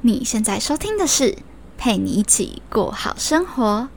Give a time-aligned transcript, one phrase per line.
[0.00, 1.36] 你现在收听的是
[1.76, 3.88] 陪你一起过好生活。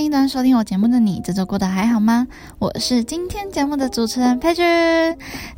[0.00, 2.26] Hello，在另一端收听我节目的你，这周过得还好吗？
[2.58, 4.64] 我是今天节目的主持人佩君。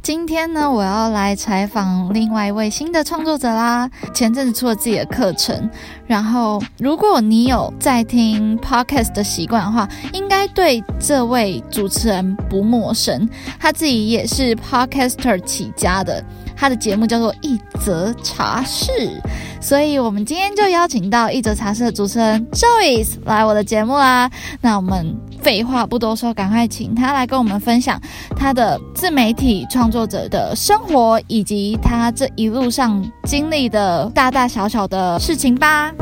[0.03, 3.89] 今天呢，我要来采访另外一位新的创作者啦。
[4.13, 5.71] 前阵子出了自己的课程，
[6.09, 13.29] 然后如果你有在听 podcast 的习惯的话，应该对这位主持人不陌生。
[13.61, 16.25] 他自己也是 podcaster 起家的，
[16.63, 19.21] 他的节目叫做一则茶室。
[19.61, 24.31] 所以，我们今天就邀请到一则茶室的主持人 Joyce 来我的节目啦。
[24.61, 28.01] 那我们废话不多说，赶快请他来跟我们分享
[28.37, 35.93] 他的自媒体创作者的生活，以及他这一路上经历的大大小小的事情吧。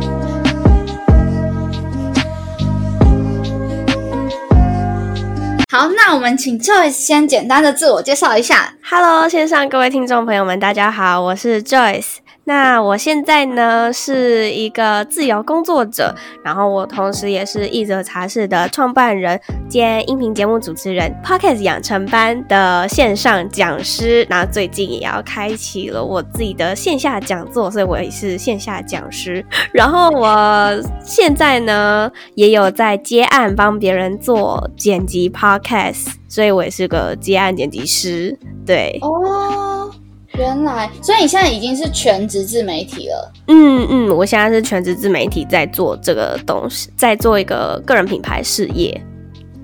[5.73, 8.75] 好，那我们请 Joyce 先简单的自我介绍一下。
[8.83, 12.17] Hello，线上各位听众朋友们，大家好，我是 Joyce。
[12.51, 16.13] 那我现在呢是一个自由工作者，
[16.43, 24.27] 然后我同时也是一则茶室的创办人兼音频节目主持人，Podcast 养成班的线上讲师。
[24.29, 29.47] 那最近也要开启了我自己的线下讲座，所以我也是线下讲师。
[29.73, 38.37] 然后我现在呢也有在接案帮别人做剪辑 Podcast，所以我也是个接案剪辑师。
[38.67, 39.70] 对，哦，
[40.39, 43.33] 原来，所以你现在已经是全职自媒体了。
[43.49, 49.01] 嗯嗯，我现在是全职自媒体，在做这个东西，在做一个个人品牌事业。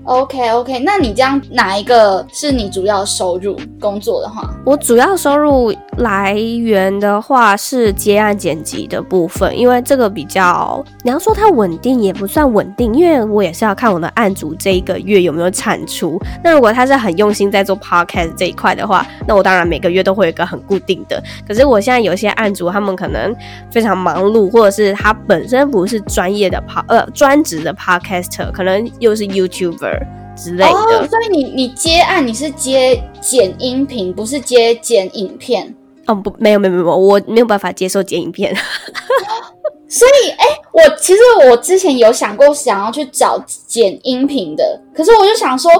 [0.07, 4.49] OK OK，那你这样哪一个是你主要收入工作的话？
[4.65, 16.17] 我主要收入来源的话是接案剪辑的部分，因为这个比较，你要说它稳定也不算稳定，因为我也是要看我的案主这一个月有没有产出。
[16.41, 21.21] 那如果他是很用心在做 podcast 这一块的话，那我当然每个月都会有一个很固定的。
[21.45, 23.35] 可是我现在有些案主，他们可能
[23.69, 29.96] 非常忙碌，或者是他本身不是专业的 pod 呃专职的 podcaster，可能又是 YouTuber。
[30.35, 35.73] 之类的，哦，所以你你接案你是接剪音频，不是接剪影片。
[36.05, 38.55] 哦不，没有没有没有，我没有办法接受剪影片。
[39.89, 41.19] 所以，哎、我其实
[41.49, 45.71] 我之前有想过想要去找剪音频的，可是我就想说，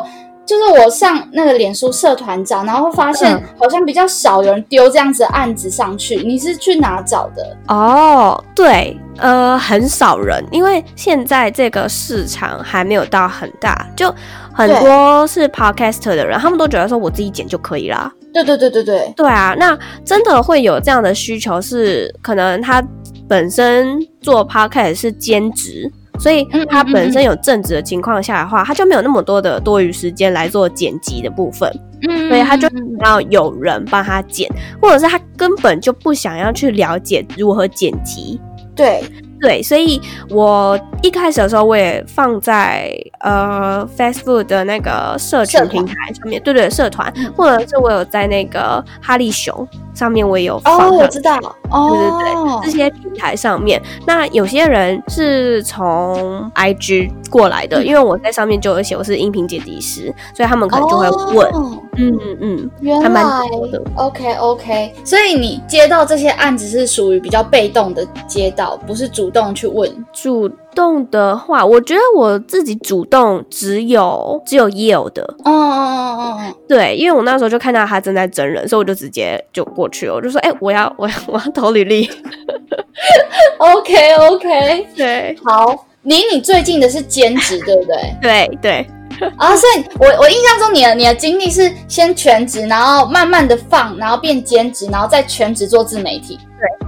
[0.48, 6.16] 就是我上那个脸书社团找，然后发现嗯好像比较少有人丢这样子的案子上去。
[6.16, 7.58] 你是去哪找的？
[7.68, 14.14] 哦，对，呃，很少人，因为现在这个市场还没有到很大，就
[14.54, 18.10] 很多是 podcaster 的人，他们都觉得说我自己剪就可以啦。
[18.34, 22.82] 对对对对对，对啊，那真的会有这样的需求是，可能他
[23.28, 25.92] 本身做 podcast 是兼职。
[26.20, 31.72] 所以他本身有正职的情况下的话，他就没有那么多的多余时间来做剪辑的部分，
[32.08, 32.68] 嗯，所以他就
[33.02, 34.50] 要有人帮他剪，
[34.82, 38.40] 或者是他根本就不想要去了解如何剪辑。
[38.76, 39.04] 对，
[39.40, 47.32] 对，所以我一开始的时候，我也放在呃 Facebook 的那个社群平台上面，对对，社团，嗯。
[47.36, 51.38] 或者是我有在那个哈利熊上面，我也有放哦，我知道，
[51.70, 57.86] 哦，对对对，这些平台上面，那有些人是从 IG 过来的，嗯。
[57.86, 63.82] 因为我在上面就有写我是音频剪辑师，所以他们可能就会问，哦嗯嗯嗯，原还蛮来多的。
[63.96, 69.92] OK OK，所以你接到这些案子是属于比较被动的接到，不是主动去问。
[70.14, 82.08] 主动的话，我觉得我自己主动只有只有 Yale 的，嗯嗯嗯嗯嗯，对，因为我那时候就看到他正在真人，所以我就直接就过去了，我就说，哎、我要我要我要投履历。
[83.58, 88.16] OK OK，对好，离你最近的是兼职，对不对？
[88.22, 88.88] 对对，
[89.38, 96.40] 啊，所以我我印象中你的你的经历是先全职，然后慢慢的放，然后变兼职，然后再全职做自媒体。
[96.60, 96.87] 对，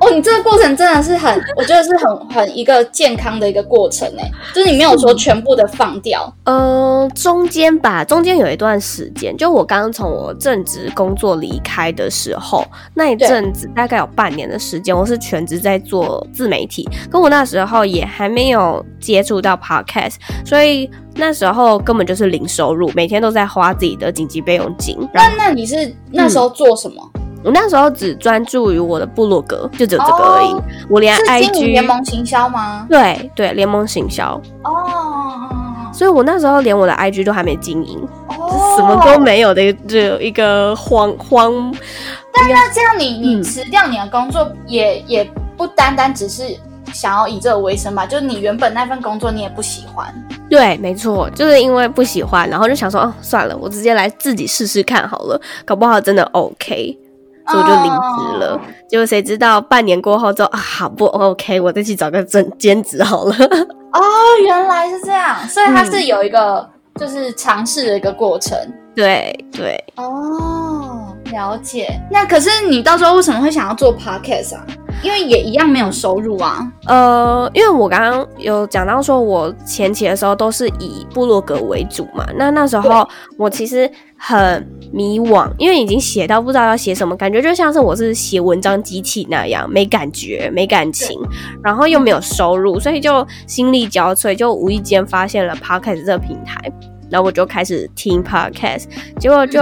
[0.00, 6.32] 哦，你这个过程真的是很，我觉得是很很一个健康的一个过程哎，就是你没有说全部的放掉。
[6.44, 12.64] 呃，中间吧，中间有一段时间，就我刚从我正职工作离开的时候，
[12.94, 20.14] 那一阵子大概有半年的时间，我是全职在做自媒体，跟我那时候也还没有接触到 podcast，
[20.44, 24.96] 所以那时候根本就是零收入，每天都在花自己的紧急备用金。
[25.14, 27.10] 那那你是那时候做什么？
[27.42, 30.52] 我那时候只专注于我的部落格，就只有这个而已。
[30.52, 32.86] 哦我连 IG 联盟行销吗？
[32.90, 37.98] 对对联盟行销，哦，所以我那时候连我的 IG 都还没经营，
[38.28, 41.72] 哦什么都没有的一只有一个荒荒。
[42.32, 45.24] 但那这样你你嗯辞掉你的工作，也也
[45.56, 46.42] 不单单只是
[46.92, 48.04] 想要以这个为生吧？
[48.04, 50.12] 就是你原本那份工作你也不喜欢。
[50.48, 56.98] 对，没错，就是因为不喜欢，然后就想说，哦，算了，我直接来自己试试看好了，搞不好真的 OK，
[57.50, 58.60] 所以我就离职了。
[58.88, 63.34] 结果谁知道半年过后之后啊，好不 OK，我再去找个正兼职好了。
[63.92, 64.00] 哦，
[64.44, 68.56] 原来是这样，所以它是有一个就是尝试的一个过程。
[68.94, 69.82] 对对。
[69.96, 71.88] 哦，了解。
[72.10, 74.66] 那可是你到时候为什么会想要做 Podcast 啊？
[75.02, 76.66] 因为也一样没有收入啊。
[76.86, 82.26] 呃，因为我刚刚有讲到说，我前期的时候都是以部落格为主嘛。
[82.36, 91.20] 那那时候我其实很迷惘，因为已经写到不知道要写什么，感觉就像是我是写文章机器那样，没感觉、没感情，
[91.62, 96.60] 然后又没有收入，所以就心力交瘁，就无意间发现了 Podcast 这个平台。
[97.10, 98.84] 然后我就开始听 podcast，
[99.18, 99.60] 结果就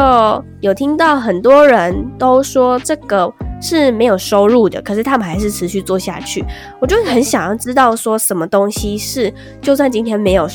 [0.60, 6.44] 有听到很多人都说这个是没有收入的，可是他们还是持续做下去。
[6.80, 10.48] 我就很想要知道说什么东西是，就算今天没有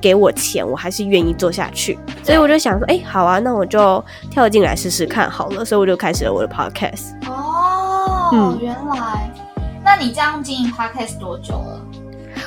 [0.00, 1.98] 给我钱，我还是愿意做下去。
[2.22, 5.64] 所以我就想说，哎，好啊，那我就跳进来试试看好了。
[5.64, 7.12] 所以我就开始了我的 podcast。
[7.28, 9.30] 哦，原来，
[9.84, 11.80] 那你这样经营 podcast 多久了？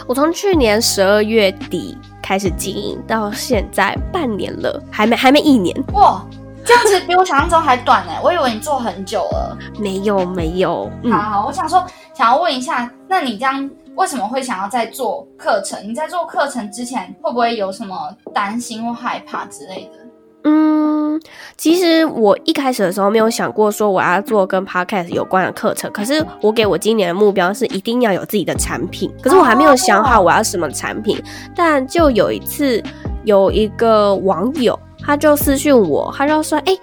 [0.07, 1.97] 我从去年十二月底。
[2.25, 6.25] 开始经营到现在半年了，还没还没一年哇！
[6.65, 8.13] 这样子比我想象中还短呢。
[8.23, 9.57] 我以为你做很久了。
[9.79, 10.89] 没有没有。
[11.11, 11.83] 好，我想说，
[12.13, 15.79] 想要问一下，那你这样为什么会想要在做课程？
[15.87, 17.95] 你在做课程之前会不会有什么
[18.33, 19.99] 担心或害怕之类的？
[20.45, 21.21] 嗯，
[21.57, 31.21] 其实我一开始的时候没有想过说我要做跟 podcast 有关的课程，可是我给我今年的目标是一定要有自己的产品，可是我还没有想好我要什么产品。
[31.55, 32.83] 但就有一次，
[33.23, 36.77] 有一个网友他就私讯我，他就说：“哎，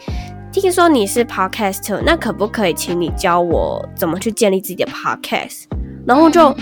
[0.53, 5.65] 听说你是 podcaster，那可不可以请你教我怎么去建立自己的 podcast？”
[6.07, 6.55] 然后就，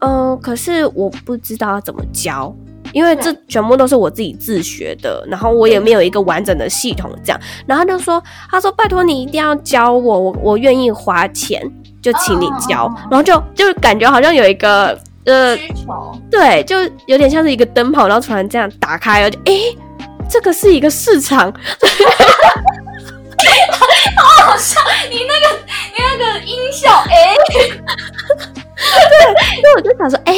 [0.00, 2.54] 嗯，可是我不知道要怎么教。
[2.92, 11.60] 因为这全部都是我自己自学的，然后我也没有一个完整的系统这样，然后他就说，他说拜托你一定要教我，我我愿意花钱，
[12.00, 19.52] 就请你教，然后就就感觉好像有一个呃需求，对，就有点像是一个灯泡，然后突然这样打开了，就哎，
[20.34, 21.52] 这个是一个市场，
[24.16, 25.56] 好好笑，你那个
[25.94, 27.68] 你那个音效，哎，对，
[29.56, 30.34] 因为我就想说，哎。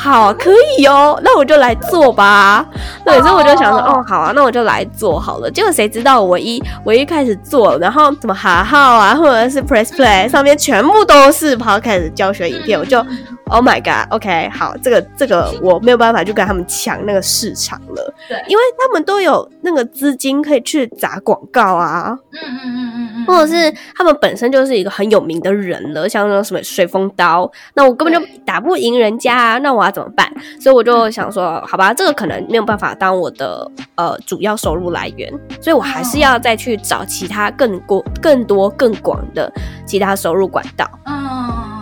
[0.00, 2.64] 好，可以哦，那我就来做吧。
[3.04, 5.50] 对，所以我就想说，哦，好啊，那我就来做好了。
[5.50, 13.04] 结果谁知道我一我一开始做，然后什么哈号啊，或者是 Press Play 上面全部都是 Podcast 教学影片，我就。
[13.50, 14.12] Oh my god!
[14.12, 18.14] OK，好，这个这个 我没有办法去跟他们抢那个市场了。
[18.28, 22.16] 对，因为他们都有那个资金可以去砸广告啊。
[22.32, 30.30] 嗯嗯嗯嗯嗯，或者是他们本身就是一个很有名的人了，像那种什么水风刀，那我根本就打不赢人家，啊，那我要怎么办？
[30.60, 39.50] 所以我就想说，好吧，这个可能没有办法当我的呃主要收入来源，所以我还是要再去找其他更多、更多、更广的
[39.86, 40.88] 其他收入管道。
[41.06, 41.17] 嗯。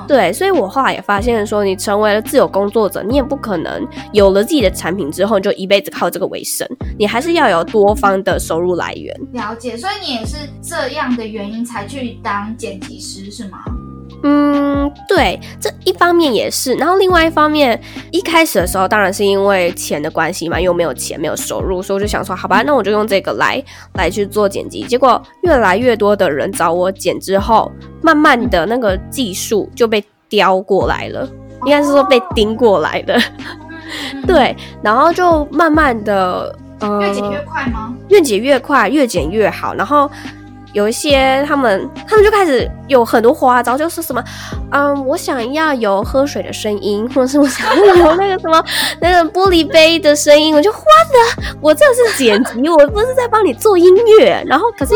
[0.06, 6.68] 对，所以我后来也发现说，你成为了自由工作者，你也不可能有了自己的产品之后就一辈子靠这个为生，
[6.98, 9.14] 你还是要有多方的收入来源。
[9.32, 13.58] 了解，所以你也是这样的原因才去当剪辑师是吗？
[14.22, 17.80] 嗯，对，这一方面也是，然后另外一方面，
[18.10, 23.62] 一开始的时候当然是因为钱的关系嘛，又没有钱，没有收入，所以我就想说，好吧，那我就用这个来
[23.94, 24.82] 来去做剪辑。
[24.84, 27.70] 结果越来越多的人找我剪之后，
[28.00, 31.28] 慢慢的那个技术就被雕过来了，
[31.64, 33.20] 应该是说被盯过来的。
[34.26, 37.94] 对，然后就慢慢的，呃，越剪越快吗？
[38.08, 40.10] 越剪越快，越剪越好，然后。
[40.76, 44.22] 有一些他们，他们就开始有很多花招，就是什么，
[44.70, 48.62] 嗯，我想要有喝水的声音，或者是我想要有那个什么
[49.00, 53.86] 那个玻璃杯的声音，我就花的，我这是剪辑，我不是在帮你做音
[54.20, 54.44] 乐。
[54.46, 54.94] 然后可是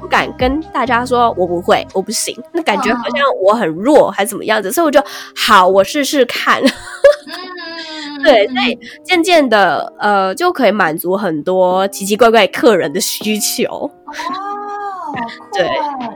[0.00, 4.98] 不敢跟大家说我不会，我不行，那感觉好像我很弱还是怎么样子，所以我就
[5.36, 6.62] 好，我试试看。
[8.24, 13.90] 对，所以渐渐的，呃，就可以满足很多奇奇怪怪客人的需求。
[15.52, 15.68] 对，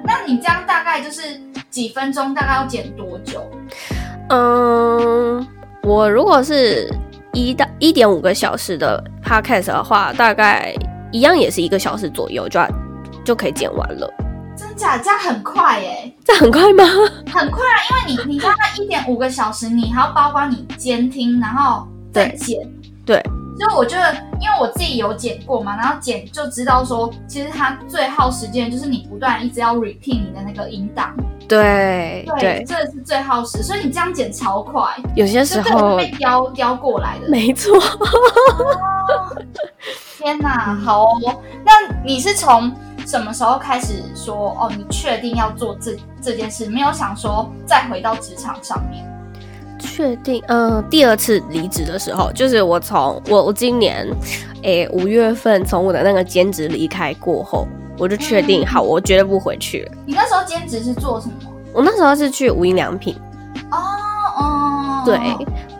[0.04, 1.22] 那你这样大概就是
[1.70, 2.34] 几分钟？
[2.34, 3.48] 大概要剪多久？
[4.28, 5.46] 嗯，
[5.82, 6.88] 我如果是
[7.32, 10.74] 一到一点五个小时的 podcast 的话，大概
[11.10, 12.68] 一样也是一个小时左右就要
[13.24, 14.10] 就可以剪完了。
[14.56, 14.98] 真假？
[14.98, 16.14] 这样很快耶？
[16.24, 16.84] 这很快吗？
[17.32, 22.58] 很快啊，因为你你刚刚一点五个小时，你还要包括你监听，然后再剪。
[23.04, 23.20] 对
[23.58, 31.14] 所以我觉得，因为我自己有剪过嘛，然后剪就知道说，其实它最耗时间就是你不断一直要 repeat 你的那个音档，
[31.46, 34.82] 对对，这是最耗时，所以你这样剪超快，
[35.14, 37.78] 有些时候被雕雕过来的，没错。
[40.18, 41.72] 天哪，好哦，那
[42.04, 42.72] 你是从
[43.04, 49.04] 什么时候开始说哦，你确定要做这这件事，没有想说再回到职场上面？
[49.82, 54.08] 确定，嗯，第二次离职的时候，就是我从我我今年，
[54.62, 57.66] 诶五月份从我的那个兼职离开过后，
[57.98, 59.92] 我就确定好，我绝对不回去了。
[60.06, 61.34] 你那时候兼职是做什么？
[61.74, 63.14] 我那时候是去无印良品。
[63.70, 63.76] 哦
[64.38, 65.18] 哦，对，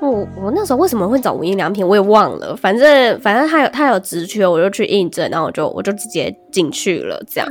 [0.01, 2.57] 我我那时候为什么会找无印良品，我也忘了。
[2.57, 7.23] 反正反正他有他有职缺，我就去应征，然后我就我就直接进去了。
[7.29, 7.49] 这样，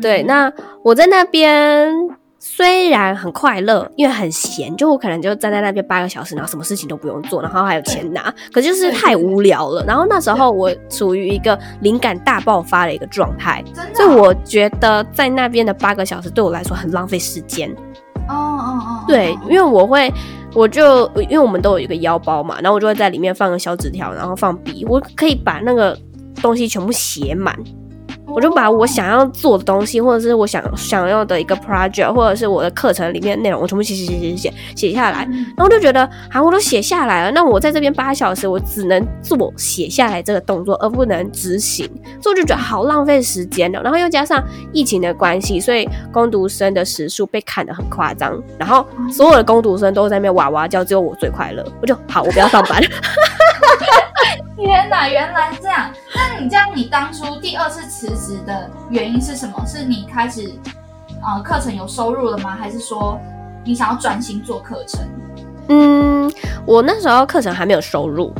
[0.00, 0.50] 对，那
[0.82, 1.92] 我在那边。
[2.40, 9.84] 虽然很快乐，因为很闲，就我可能就站在那边八个小时，然后什么事情都不用做，然后还有钱拿，可就是太无聊了。
[9.84, 17.68] 然后那时候我处于一个灵感大爆发的一个状态，所以我觉得在那边的八个小时对我来说很浪费时间。
[18.28, 20.12] 哦哦哦，对，因为我会，
[20.54, 25.98] 我就因为我们都有一个腰包嘛，然后我就会在里面放个小纸条，然后放笔，我可以把那个
[26.42, 27.58] 东西全部写满。
[28.34, 35.28] 我就把我想要做的东西，或者是我想想要的一个 project，或者是我的课程里面内容，我全部写写写写写写下来。
[35.56, 41.86] 然后就觉得，啊，我都写下来了，那我在这边八小时，我只能做写下来这个动作，而不能执行，
[42.22, 43.82] 所以我就觉得好浪费时间了。
[43.82, 44.42] 然后又加上
[44.72, 51.64] 疫情的关系，所以攻读生的时数被砍得很夸张，然后所有的攻读生都在那边哇哇叫，只有我最快乐。
[51.80, 52.82] 我就好，我不要上班。
[54.56, 55.90] 天哪，原来这样！
[56.14, 59.64] 那你这样，你当初第二次辞职的原因是什么？
[59.66, 60.52] 是你开始
[61.22, 62.56] 呃课程有收入了吗？
[62.58, 63.18] 还是说
[63.64, 65.00] 你想要专心做课程？
[65.68, 66.30] 嗯，
[66.66, 68.32] 我那时候课程还没有收入，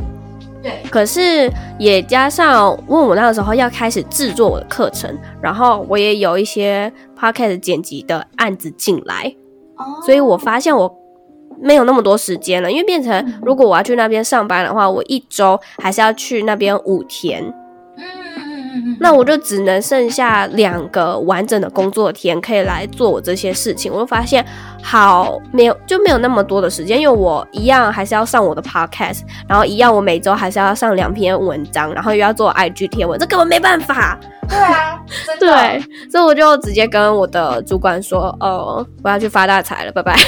[0.61, 0.83] 对。
[0.89, 9.33] 可是也加上，问我那个时候要开始制作我的课程，然后我也有一些 podcast 剪辑的案子进来，
[9.77, 10.93] 哦，所以我发现我。
[11.61, 17.43] 没有那么多时间了，因为变成如果我要去那边上班的话，我一周还是要去那边五天。
[17.97, 23.91] 嗯嗯嗯嗯那我就只能剩下两个完整的工作天可以来做我这些事情。
[23.91, 24.45] 我就发现
[24.81, 34.17] 好没有就没有那么多的时间，因为我一样还是要上我的 podcast，然后一样我每周还是要上两篇文章，然后又要做 IG 贴文，这根本没办法。
[34.47, 34.99] 对啊，
[35.39, 40.15] 对，所以我就直接跟我的主管说：“哦，我要去发大财了，拜拜。”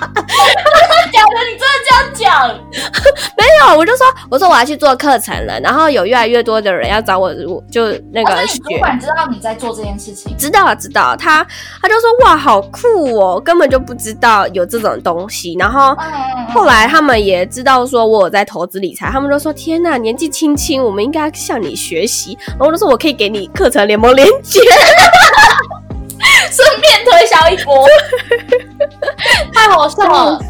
[1.12, 1.74] 假的，你真的
[2.14, 2.48] 这样讲？
[3.36, 7.32] 没有，我就说，我说我要去做课程了，然后有越来越多的人要找我，
[7.70, 8.58] 就那个学。
[8.58, 10.36] 主管知道你在做这件事情？
[10.38, 11.16] 知道，知道。
[11.16, 11.44] 他
[11.82, 15.54] 他就说哇，好酷哦，根本就不知道有这种东西。
[15.58, 15.96] 然后
[16.54, 22.38] 后来他们也知道说我有在投资理财，他们就说天呐，年纪轻轻，我们应该向你学习。
[22.48, 24.60] 然后我就说我可以给你课程联盟连接。
[26.52, 27.86] 顺便推销一波，
[29.54, 30.40] 太好笑了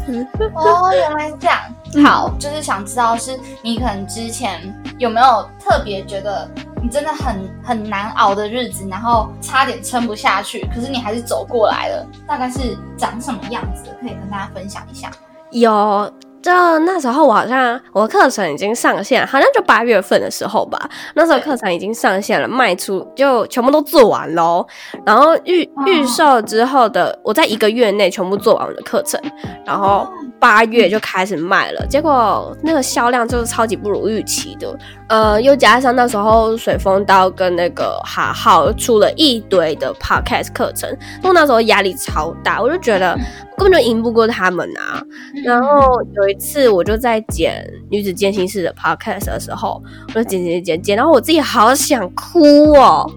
[0.55, 0.91] 哦！
[0.93, 1.59] 原来是这样。
[2.03, 4.61] 好，就是想知道是你可能之前
[4.97, 6.49] 有没有特别觉得
[6.81, 12.07] 你真的很很难熬的日子，然后差点撑不下去，可是你还是走过来了。
[12.27, 13.83] 大概是长什么样子？
[14.01, 15.11] 可以跟大家分享一下。
[15.51, 16.11] 有。
[16.41, 20.89] 就那时候，我好像我的课程已经上线，好像就八月份的时候吧。
[21.13, 24.65] 那时候课程已经上线了，卖出就全部都做完喽。
[25.05, 29.21] 然后预预售之后的，我在一个月内全部做完我的课程，
[29.65, 30.07] 然后
[30.41, 31.85] 八月就开始卖了。
[31.87, 34.75] 结果那个销量就是超级不如预期的。
[35.07, 40.89] 呃，又加上那时候水风刀跟那个哈号出了一堆的 podcast 课程，
[41.21, 43.15] 我那时候压力超大，我就觉得。
[43.57, 45.03] 根本就赢不过他们啊！
[45.45, 53.07] 然后有一次，我就在剪女子健心室的 podcast 的时候，我就剪剪剪剪，然后我自己好想哭哦，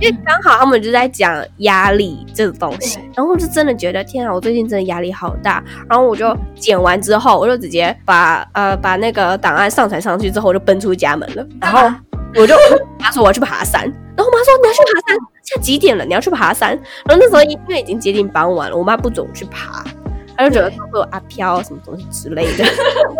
[0.00, 5.62] 因为刚好他们就在讲压力这个东西，然后我就真的觉得天啊，我最近真的压力好大。
[5.88, 11.46] 然后我就剪完之后，我就直接把呃把那个档案上传上去之后，我就奔出家门了。
[11.60, 11.90] 然后
[12.34, 12.54] 我就
[12.98, 15.18] 他说我要去爬山，然后我妈说你要去爬山。
[15.42, 16.04] 现在几点了？
[16.04, 16.70] 你要去爬山？
[17.06, 19.82] 然后那时候因为已经接近傍晚了，我妈不准我去爬，
[20.38, 22.64] 她就觉得会有阿飘什么东西之类的，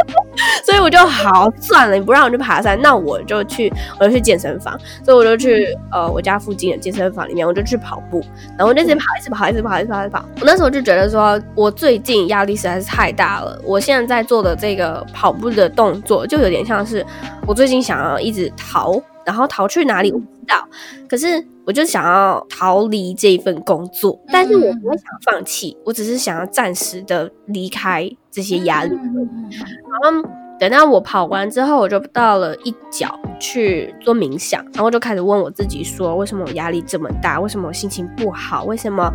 [0.65, 8.25] 所以我就好算了，你不让我去爬山，那我就去，我就去健身房，所以我就去呃我家附近的健身房里面，我就去跑步，
[8.57, 10.25] 然后我就一直跑，一直跑，一直跑，一直跑，一直跑。
[10.41, 17.05] 我那时候就觉得说，我最近压力实在是太大了，我现在在做的这个跑步的动作，就有点像是
[17.47, 19.03] 我最近想要一直逃。
[19.25, 20.67] 然后逃去哪里我不知道，
[21.07, 28.95] 可是我就想要逃离这一份工作，但是我不会想放弃，我只是想要暂时的离开这些压力。
[28.95, 37.39] 然后等到我跑完之后，我就到了一角去做冥想，然后就开始问我自己说：为什么我压力这么大？
[37.39, 38.65] 为什么我心情不好？
[38.65, 39.13] 为什么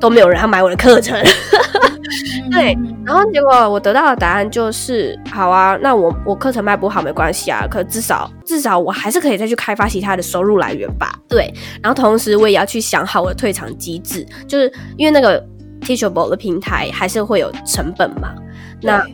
[0.00, 1.16] 都没有人要买我的课程？
[2.50, 11.14] 对，然后结果我得到的答案就是：好啊，那我我课程卖不好没关系啊，可至少至少我还是可以再去开发其他的收入来源吧。
[11.28, 15.40] 对，然后同时我也要去想好我的退场机制，就是因为那个
[15.82, 18.34] Teachable 的平台还是会有成本嘛。
[18.82, 19.06] 那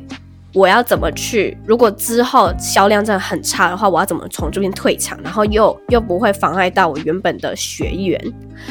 [0.57, 1.55] 我要怎么去？
[1.67, 8.19] 如果之后销量真的很差的话，我要怎么从这边退场，然后又又不会妨碍到我原本的学员？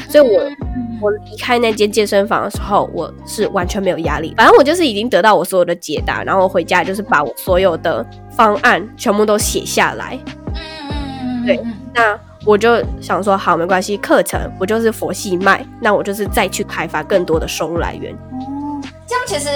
[0.08, 0.42] 所以，我
[1.00, 4.34] 我离开那间健身房的时候，我是完全没有压力。
[4.36, 10.18] 反正我就是已经得到我所有的解答，然后我回家就是把我所有的方案全部都写下来。
[11.46, 11.60] 对。
[11.94, 18.12] 那我就想说，好，没关系，课程我就是佛系卖，那我就是再去开发更多的收入来源。
[18.12, 19.48] 哦，这样其实。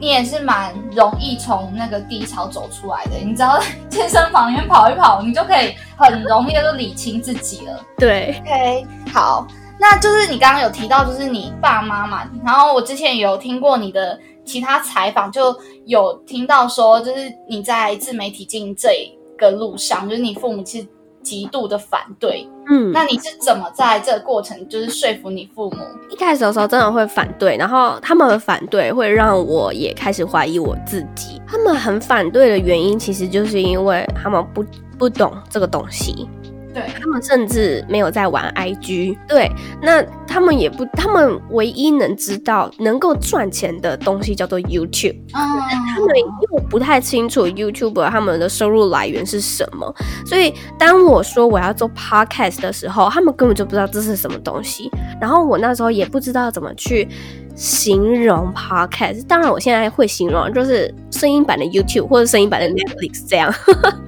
[0.00, 7.84] 你也是蛮容易从那个低潮走出来的，你知道 健身房里面跑一跑，你就可以很容易的就理清自己了。
[7.98, 9.46] 对，OK，好，
[9.78, 15.54] 那就是你刚刚有提到，就是你爸妈嘛，然后我之前有听过你的其他采访，就
[15.84, 18.88] 有听到说，就是你在自媒体经营这
[19.36, 20.88] 个路上，就是你父母其实。
[21.22, 25.76] 极度的反对，嗯，那你是怎么在这个过程就是说服你父母？
[26.08, 31.42] 一开始的时候真的会反对，然后他们的反对会让我也开始怀疑我自己。
[31.48, 34.64] 他们很反对的原因，其实就是因为他们不
[34.96, 36.28] 不懂这个东西。
[36.72, 36.82] 对。
[37.00, 39.50] 他们甚至没有在玩 IG，对，
[39.82, 45.60] 那他们也不，他们唯一能知道能够赚钱的东西叫做 YouTube，嗯，
[45.94, 49.92] 他们又不太清楚 YouTube 他们的收入来源是什么，
[50.26, 57.08] 所以当我说我要做 Podcast 的时候，他们根本就不知道这是什么东西，然后我那时候也不知道怎么去
[57.56, 63.52] 形容 Podcast，当然我现在会形容，就是声音版的 YouTube 或者声音版的 Netflix 这样，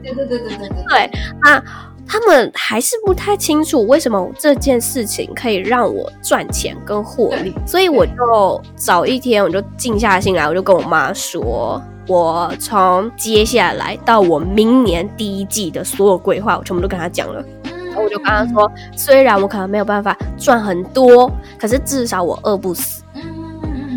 [0.03, 1.11] 对对对对对对，对。
[1.41, 1.89] 啊。
[2.07, 17.43] 他们还是不太清楚为什么这件事情可以让我赚钱跟获利，所以我就早一天我就静下心来，我就跟我妈说，我从接下来到我明年第一季的所有规划，我全部都跟她讲了。
[17.65, 23.02] 然后我就跟他说，虽然我可能没有办法赚很多，可是至少我饿不死。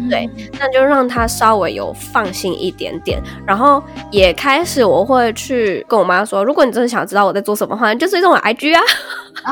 [0.10, 8.82] 对，那就让他稍微有放心一点点，然后也开始我会去跟我妈说，如果你真的想知道我在做什么话，就追踪我 IG 啊。
[9.46, 9.52] 哦，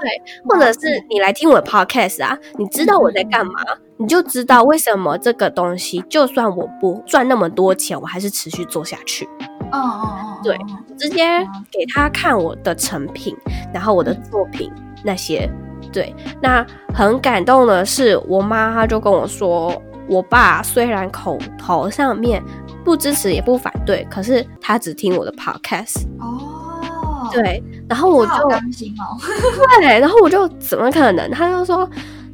[0.00, 0.10] 对，
[0.48, 3.52] 或者是你来听我的 Podcast 啊，你知道我在干嘛，
[3.96, 9.26] 你就知道为什么这个东西，就算我不赚那么多钱，我还是持续做下去。
[9.70, 10.58] 哦哦哦，对，
[10.98, 13.36] 直接给他看我的成品，
[13.72, 14.70] 然后我的作品
[15.04, 15.50] 那些。
[15.92, 22.42] 对，那很感动的是，我妈她就跟我说，我爸虽然口头上面
[22.84, 26.04] 不支持也不反对，可是他只听我的 podcast。
[26.18, 29.16] 哦，对，然后我就担心哦，
[29.80, 31.30] 对，然后我就怎么可能？
[31.30, 31.88] 他就说，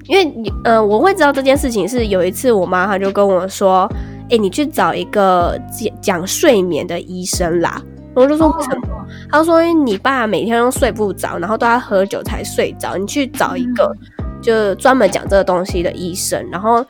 [0.07, 3.91] 因为你，嗯，我会知道这件事情是有一次我妈她就跟我说，
[4.31, 7.83] 哎，你去找一个讲讲睡眠的医生啦。
[8.15, 8.84] 我就说为什么？
[9.31, 12.97] 他说：“因为你爸每天都睡不着，然后都要喝酒才睡着。
[12.97, 13.95] 你去找一个
[14.43, 16.49] 就专门讲这个东西的医生。
[16.51, 16.85] 然后，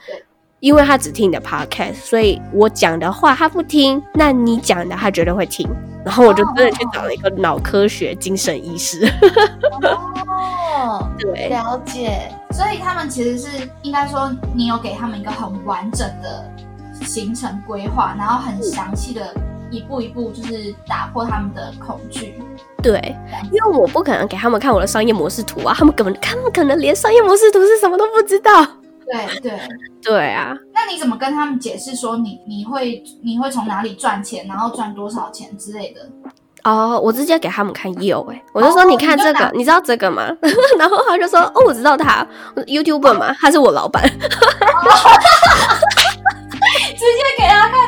[0.60, 5.68] 因为他只听你的 podcast，所以我讲的话他不听，那你讲的他绝对会听。
[6.04, 9.10] 然后我就真的去找了一个脑科学精神医师。
[9.82, 12.30] 哦， 对，了解。
[12.50, 16.50] 所以他们其实是应该说，你有给他们一个很完整的
[17.02, 19.22] 行程规划，然后很详细的。”
[19.74, 22.34] 一步一步就是打破他们的恐惧，
[22.82, 23.16] 对，
[23.50, 28.66] 因为我不可能给他们看我的商业模式图啊，他们根本他们可能连商业模式图是什么都不知道。
[29.06, 29.52] 对对
[30.02, 36.00] 对啊，那你怎么跟他们解释说你你会你会从哪里赚钱，然后赚多少钱之类的？
[36.64, 40.34] 哦，我直接给他们看有哎，我就说你看这个，你知道这个吗？
[40.78, 44.02] 然后他就说哦，我知道他，YouTuber 嘛，他是我老板。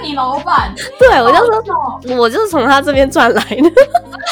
[0.07, 3.71] 你老板， 对我就说，我就是从他这边赚来的，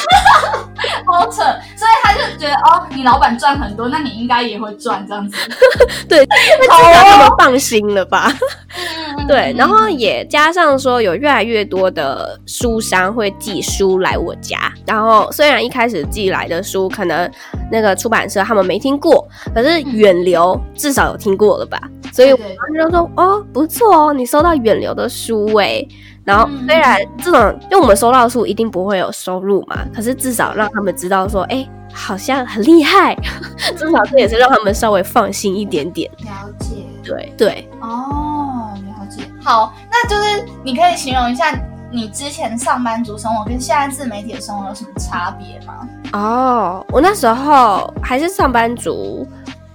[1.06, 1.42] 好扯，
[1.76, 5.37] 所以他就觉得哦，你老板赚很多，那你应该也会赚这样子，
[6.08, 6.24] 对，
[6.60, 8.32] 那至少他们放心了吧？
[9.26, 17.30] 对，然后也加上说，有越来越多的书商会寄书来我家，然后虽然一开始寄来的书可能
[17.70, 21.80] 那个出版社他们没听过，可是远流至少有听过了吧？
[22.12, 25.84] 所以我就说哦，不错哦，你收到远流的书哎，
[26.24, 33.16] 然后虽然这种因为我们收到的书一定不会有收入嘛，可是至少让他们知道说，哎，好像很厉害，
[33.76, 36.10] 至少这也是让他们稍微放心一点点。
[36.18, 38.43] 了解，对对哦。
[39.44, 41.54] 好，那就是你可以形容一下
[41.92, 45.87] 你之前上班族生活跟现在自媒体的生活有什么差别吗？
[46.14, 49.28] 哦，我那时候还是上班族，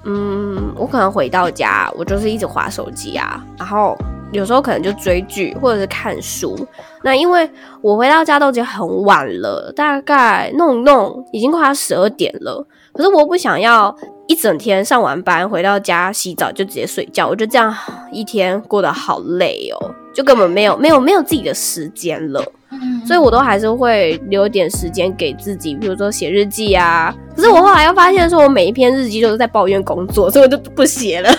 [0.06, 3.96] 嗯，我可能回到家，我就是一直划手机啊，然后
[4.32, 6.68] 有时候可能就追剧或者是看书。
[7.04, 7.48] 那因为
[7.82, 12.66] 我回到家都已经很晚了，大概弄弄已经快要十二点了，
[13.00, 13.96] 可是我不想要
[14.28, 17.74] 一整天上完班回到家洗澡就直接睡觉，我觉得这样
[18.12, 22.44] 一天过得好累哦，就根本没有没有没有自己的时间了。
[22.72, 27.16] 嗯，所以我都还是会留一点时间给自己，比如说写日记啊。
[27.34, 31.30] 可是我后来又发现，说我每一篇日记都是在抱怨工作，所以我就不写了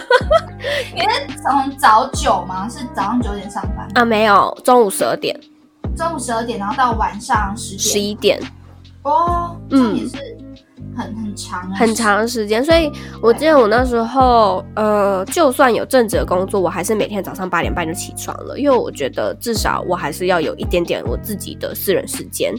[0.95, 2.67] 你是从早九吗？
[2.71, 4.03] 是早上九点上班，啊。
[4.03, 5.39] 没有，中午十二点、
[5.95, 7.79] 中午十二点，然后到晚上十点。
[7.79, 8.41] 十一点，
[9.03, 10.11] 哦，嗯嗯，
[10.97, 12.65] 很很长啊，很长时间。
[12.65, 12.91] 所以
[13.23, 22.55] 我记得我那时候，呃，就算有正职的工作，我还是每天早上八点半就起床了，因为我觉得至少我还是要有一点点我自己的私人时间。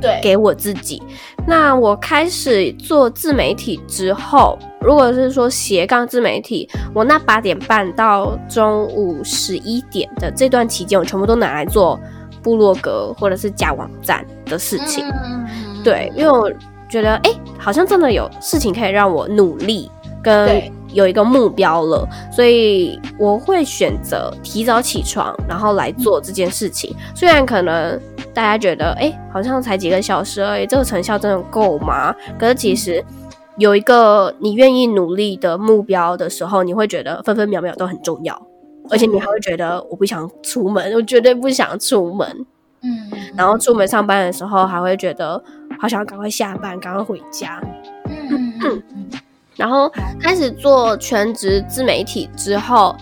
[0.00, 1.02] 对，给我自己。
[1.46, 12.00] 那我开始做自媒体之后，如果是说斜杠自媒体，我那八点半到中午十一点的这段期间，我全部都拿来做
[12.42, 15.04] 部落格或者是假网站的事情。
[15.04, 15.46] 嗯，
[15.84, 16.50] 对，因为我
[16.90, 19.90] 觉得，哎、好像真的有事情可以让我努力，
[20.22, 20.60] 跟
[20.92, 26.94] 有一个目标了，所以我会选择提早起床，然后来做这件事情。
[27.14, 27.98] 虽然可能
[28.34, 32.12] 大家觉得，哎、好像才几个小时而已，这个成效真的够吗？
[32.36, 33.02] 可是其实
[33.56, 38.36] 有一个你愿意努力的目标的时候，你会觉得分分秒秒都很重要，
[38.90, 42.26] 而且你还会觉得我不想出门，我绝对不想出门。
[42.82, 45.42] 嗯，然后出门上班的时候，还会觉得
[45.80, 47.60] 好想要赶快下班，赶快回家。
[48.08, 49.10] 嗯嗯嗯嗯，
[49.56, 49.90] 然后
[50.20, 52.94] 开始做全职自媒体之后，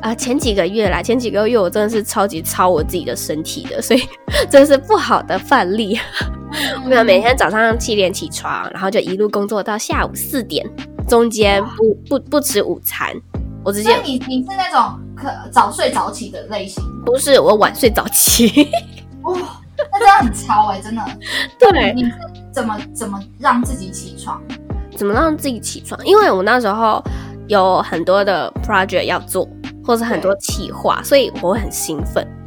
[0.00, 4.02] 啊、前几个月啦，前几个月我真的是超级操我自己的身体的，所以
[4.48, 5.98] 真是不好的范例。
[6.84, 10.64] 我每天早上七点起床，然后就一路工作到下午四点，
[11.08, 13.12] 中间不不不吃午餐，
[13.64, 18.68] 我直接所以你你是那种可早睡早起的类型，不是我晚睡早起。
[19.24, 19.32] 哇、
[19.76, 21.02] 那真的很超哎、真的。
[21.58, 22.12] 对，你是
[22.52, 24.40] 怎么怎么让自己起床？
[24.96, 26.00] 怎么让自己起床？
[26.06, 27.02] 因为我那时候
[27.48, 29.48] 有很多的 project 要做，
[29.84, 32.43] 或者很多企划，所以我会很兴奋，哦，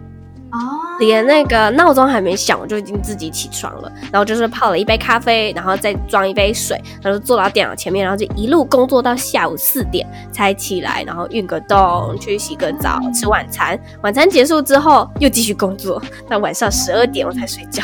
[0.99, 3.91] 连那个闹钟还没响，我就已经自己起床了。
[4.11, 13.79] 然后就是泡了一杯咖啡，然后再装一杯水，然后就坐到电脑前面，然后就一路工作到下午四点才起来，然后运个动，去洗个澡，吃晚餐。
[14.01, 17.83] 晚餐结束之后又继续工作，到晚上十二点我才睡觉。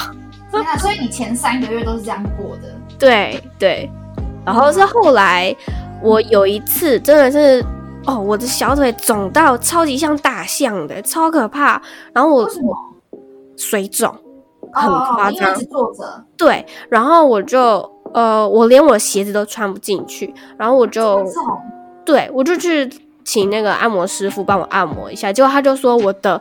[0.80, 2.74] 所以你前三个月都是这样过的。
[2.98, 3.90] 对对，
[4.46, 5.56] 然后是后来
[6.02, 7.64] 我有一次真的是
[8.06, 11.82] 哦，我的小腿肿到超级像大象的，超可怕。
[12.14, 12.50] 然后我？
[13.58, 14.14] 水肿，
[14.74, 16.26] 很夸张坐着。
[16.38, 21.24] 对，然后我就呃，我连我鞋子都穿不进去，然后我就
[22.06, 22.90] 对我就去
[23.24, 26.40] 请那个按摩师傅帮我按摩一下，结果他就说我的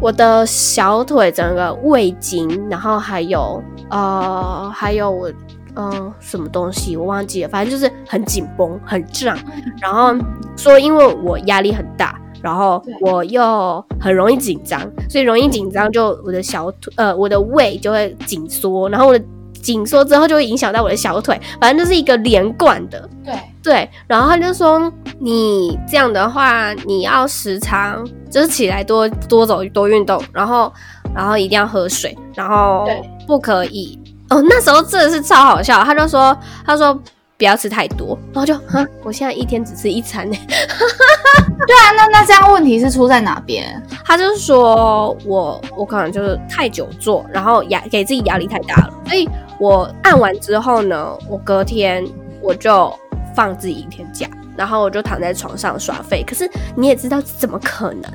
[0.00, 5.28] 我的小腿整个胃经，然后还有呃还有我
[5.74, 9.36] 嗯、呃什么东西我忘记了，反正就是很紧绷很胀，
[9.80, 10.14] 然后
[10.56, 12.20] 说因为我压力很大。
[12.42, 19.24] 然后我又很容易紧张，所以容易紧张就我的小腿呃我的胃就会紧缩，然后我的
[19.62, 23.08] 紧缩之后就会影响到我的小腿，反正就是一个连贯的。
[23.22, 30.72] 对，对，然后他就说你这样的话，你要时常就是起来多多走多运动，然后
[31.14, 32.88] 然后一定要喝水，然后
[33.26, 33.98] 不可以
[34.30, 34.42] 哦。
[34.48, 36.98] 那时候真的是超好笑，他就说他说
[37.40, 40.36] 不要吃太多，然后就啊，我现在一天只吃一餐呢。
[40.46, 43.82] 对啊，那那这样问题是出在哪边？
[44.04, 49.26] 他就是说我我可能就是太久坐，然后压给自己压力太大了，所以
[49.58, 52.04] 我按完之后呢，我隔天
[52.42, 52.94] 我就
[53.34, 56.22] 放自己一天假，然后我就躺在床上耍废。
[56.26, 58.12] 可是你也知道怎么可能？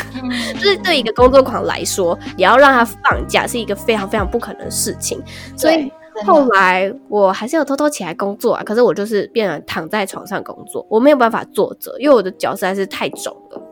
[0.60, 5.18] 就是对一个工作狂来说，你要让他放假是一个非常非常不可能的事情，
[5.56, 5.90] 所以
[6.26, 13.62] 后来我还是有偷偷起来工作啊，可是我就是变成躺在床上工作，我没有办法坐着，因为我的脚实在是太肿了。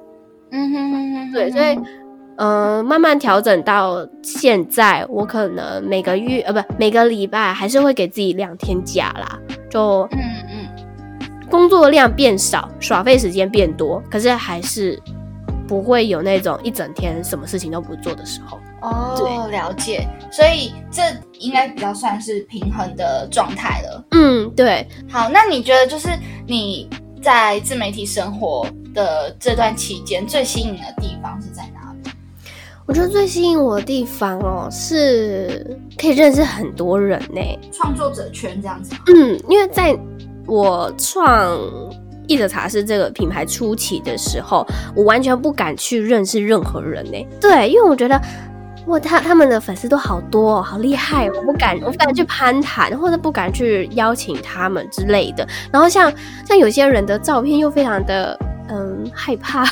[0.51, 1.75] 嗯哼哼哼，对，所以
[2.37, 10.19] 嗯、呃慢慢调整到现在，我可能每个月呃不每个礼拜还是会给自己两天假啦，就嗯
[10.51, 14.99] 嗯，工作量变少，耍费时间变多，可是还是
[15.67, 18.59] 不会有那种一整天什么事情都不做的时候。
[18.91, 20.07] 哦，了解。
[20.31, 21.03] 所以这
[21.39, 24.05] 应该比较算是平衡的状态了。
[24.11, 26.11] 嗯，对，好，那你觉得就是
[26.47, 26.87] 你
[27.23, 32.11] 在自媒体生活的这段期间最吸引你的地方是在哪里？
[32.85, 37.41] 我觉得最吸引我的地方哦，是可以认识很多人呢，
[37.73, 38.95] 创作者圈这样子。
[39.07, 39.99] 嗯，因为在
[40.47, 41.59] 我创
[42.27, 47.27] 译者茶室这个品牌初期的时候，我完全不敢去认识任何人呢。
[47.41, 48.21] 对，因为我觉得。
[48.89, 51.31] 哇，他他们的粉丝都好多，好厉害！
[51.31, 55.47] 我不敢，我不敢去攀谈，或者不敢去邀请他们之类的。
[55.71, 56.13] 然后像
[56.47, 59.65] 像有些人的照片又非常的嗯害怕，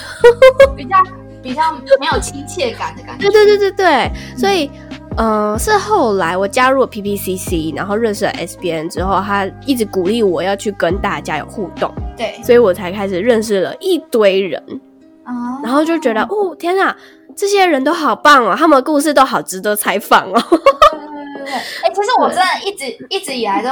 [0.76, 0.96] 比较
[1.42, 3.30] 比较没有亲切感的感觉。
[3.30, 4.70] 对对对对对，所以
[5.16, 11.90] 嗯，是后来我加入了 PPCC，然后认识了 SBN 之后，他一直鼓励我要去跟大家有互动。
[12.18, 14.62] 对，所以我才开始认识了一堆人。
[15.24, 16.94] 哦，然后就觉得哦，天啊！
[17.36, 20.42] 这些人都好棒哦，他们的故事都好值得采访哦。
[20.50, 20.58] 对
[20.98, 23.70] 对对哎，其实我真的一直一直以来都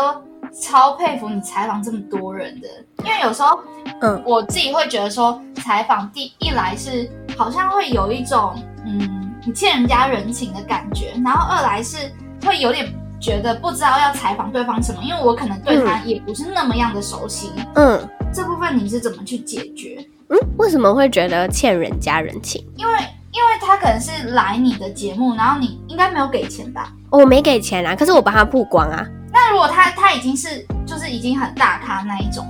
[0.53, 2.69] 超佩服你采访这么多人的，
[3.03, 3.59] 因为有时候，
[4.03, 11.97] 嗯，我自己会觉得说，采访第一来是好像会有一种嗯，你欠人家人情的感觉，然后二来是
[12.45, 12.87] 会有点
[13.19, 17.51] 觉得不知道要采访对方什么，因为我可能对他也不是那么样的熟悉。
[17.77, 17.99] 嗯，
[18.31, 20.07] 这部分你是怎么去解决？
[20.29, 22.63] 嗯，为什么会觉得欠人家人情？
[22.77, 22.93] 因为。
[23.35, 26.93] 因为他可能是来你的节目，然后你应该没有给钱吧？
[27.11, 29.05] 我没给钱啊，可是我帮他曝光啊。
[29.33, 32.47] 那如果他他已经是就是已经很大咖那一种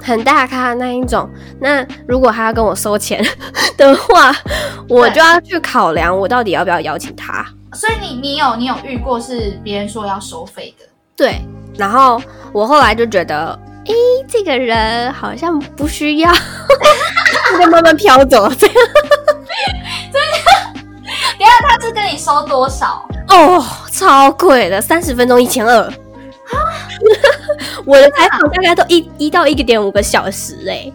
[0.00, 1.28] 很大咖那一种，
[1.60, 3.22] 那如果他要跟我收钱
[3.76, 4.34] 的话，
[4.88, 7.44] 我就要去考量我到底要不要邀请他。
[7.74, 10.86] 所以你你有你有遇过是别人说要收费的？
[11.16, 11.40] 对，
[11.76, 12.20] 然后
[12.52, 13.92] 我后来就觉得，哎，
[14.26, 16.32] 这个人好像不需要，
[17.60, 18.76] 就慢慢飘走这样。
[21.38, 23.06] 等下他是跟你收多少？
[23.28, 25.92] 哦，超贵的，三十分钟一千二。
[27.84, 30.90] 我的采访大概都一一到一个点五个小时哎。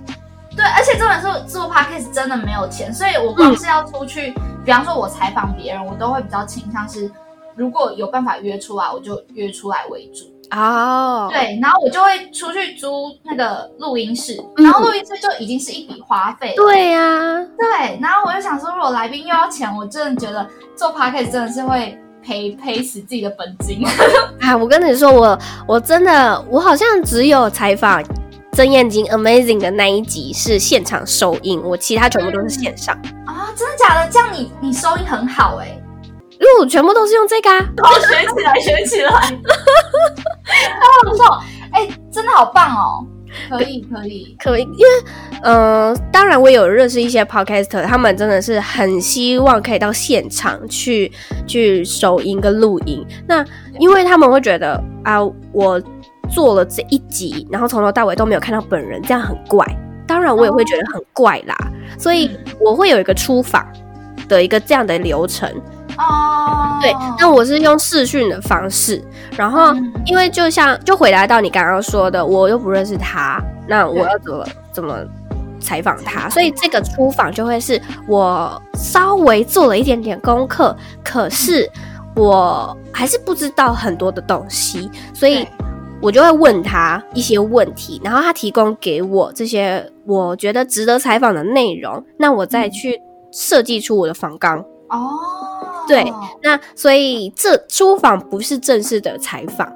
[0.56, 4.34] 对，而且这本书做 podcast 真的没有钱，所以我光是要出去，
[4.65, 7.10] 比方说我采访别人，我都会比较倾向是，
[7.56, 10.26] 如果有办法约出来，我就约出来为主。
[10.51, 16.53] 哦，对，然后我就会出去租那个录音室，然后录音室就已经是一笔花费。
[16.55, 23.85] 对呀，对，然后我就想说，如果来宾又要钱，我真的觉得做 podcast 真的是会赔赔死自己的本金。
[24.41, 28.03] 啊，我跟你说，我我真的，我好像只有采访
[28.53, 32.95] 曾燕晶 Amazing 的那一集是现场收音，我其他全部都是线上。
[33.27, 34.09] 啊，真的假的？
[34.12, 35.67] 这样你你收音很好哎。
[35.67, 35.88] 因
[36.45, 39.12] 为我全部都是用这个啊，哦学起来，学起来，
[41.04, 41.39] 不错，
[41.71, 43.06] 哎，真的好棒哦，
[43.49, 44.88] 可以，可以，可以，因为，
[45.43, 51.12] 呃，当然我有认识一些 podcaster，他们真的是很希望可以到现场去
[51.45, 53.45] 去收音跟录音，那
[53.80, 55.19] 因为他们会觉得啊，
[55.52, 55.82] 我
[56.30, 59.65] 做了这一集，然后从头到尾都没有看到本人，这样很怪，
[60.08, 61.56] 当然我也会觉得很怪啦，
[61.97, 63.67] 所以我会有一个出访
[64.28, 65.49] 的一个这样的流程。
[65.99, 69.03] 哦，对，那我是用视讯的方式，
[69.35, 69.73] 然后
[70.05, 74.97] 因为就像就回答到你刚刚说的，我又不认识他，那我要怎么怎么
[75.59, 76.29] 采访他？
[76.29, 81.69] 所以这个出访就会是我稍微做了一点点功课，可是
[82.15, 85.45] 我还是不知道很多的东西，所以
[86.01, 93.01] 我就会问他一些问题，然后他提供给我这些我觉得值得采访的内容，那我再去
[93.33, 94.59] 设计出我的访纲。
[94.88, 95.19] 哦。
[95.89, 99.67] 对，那所以这出访不是正式的采访，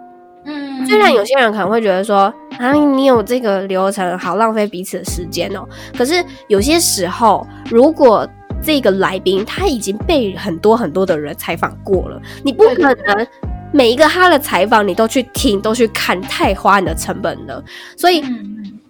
[0.45, 5.67] 嗯，虽然有些人可能会觉得说啊，你有这个流程，好浪费彼此的时间哦。
[5.97, 8.27] 可是有些时候，如果
[8.61, 13.27] 这个来宾他已经被很多很多的人采访过了，你不可能
[13.71, 17.63] 每一个他的采访你都去听、都去看，太花你的成本了。
[17.97, 18.23] 所以，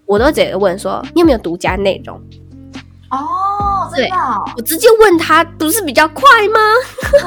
[0.05, 2.19] 我都直接问说，你有没有独家内容？
[3.09, 3.17] 哦，
[3.95, 4.09] 对，
[4.55, 6.59] 我直接问他，不是比较快吗？
[7.11, 7.21] 对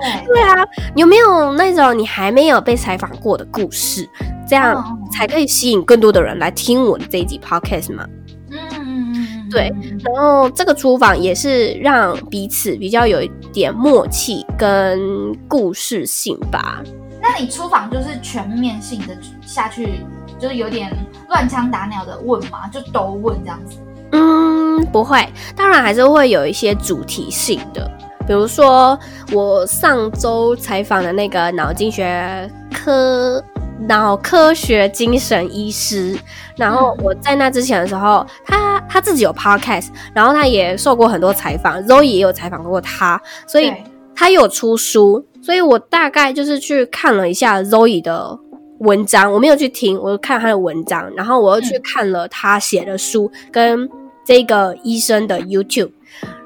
[0.00, 0.64] 对 对啊，
[0.96, 4.08] 有没有那种你还没有被采访过的故事，
[4.48, 8.06] 这样才可以吸引更多的人来听我的这一集 podcast 吗？
[8.50, 9.72] 嗯嗯嗯，对。
[10.04, 16.82] 然后这个出访也是让彼此比较有一点默契跟故事性吧。
[17.20, 20.00] 那你出访就是全面性的下去，
[20.38, 20.90] 就是有点
[21.28, 22.66] 乱枪打鸟的问嘛？
[22.68, 23.76] 就都问这样子？
[24.12, 27.90] 嗯，不会，当然还是会有一些主题性的，
[28.26, 28.98] 比如说
[29.32, 33.42] 我上周采访的那个脑经学科
[33.88, 36.18] 脑科学精神医师，
[36.56, 43.72] 然后我在那之前的时候，他他自己有 podcast，然后他也受过很多采访，Zoe 也有采访过他，所以
[44.16, 48.36] 他有出书，所以我大概就是去看了一下 Zoe 的
[48.78, 53.88] 文章，我没有去听，我看他的文章，然后我又去看了他写的书跟。
[54.24, 55.90] 这个医生的 YouTube，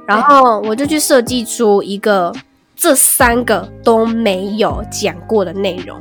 [0.07, 2.33] 然后我就去设计出一个
[2.77, 5.99] 这三个都没有讲过的内容。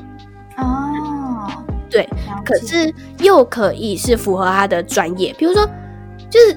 [0.57, 1.49] 哦，
[1.89, 2.07] 对，
[2.45, 5.67] 可是又可以是符合他的专业，比如说，
[6.29, 6.55] 就是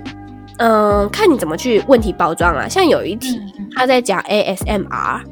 [0.58, 2.68] 嗯、看你怎么去问题包装啊。
[2.68, 3.40] 像有一题
[3.74, 5.22] 他在讲 ASMR，ASMR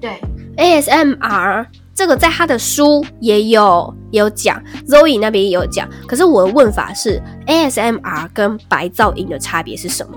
[0.00, 0.18] 对，
[1.96, 5.88] 这个在他的书也有也有讲，Zoe 那边也有讲。
[6.06, 10.14] 可是我的问法是 ASMR 跟白噪音的差别是什么？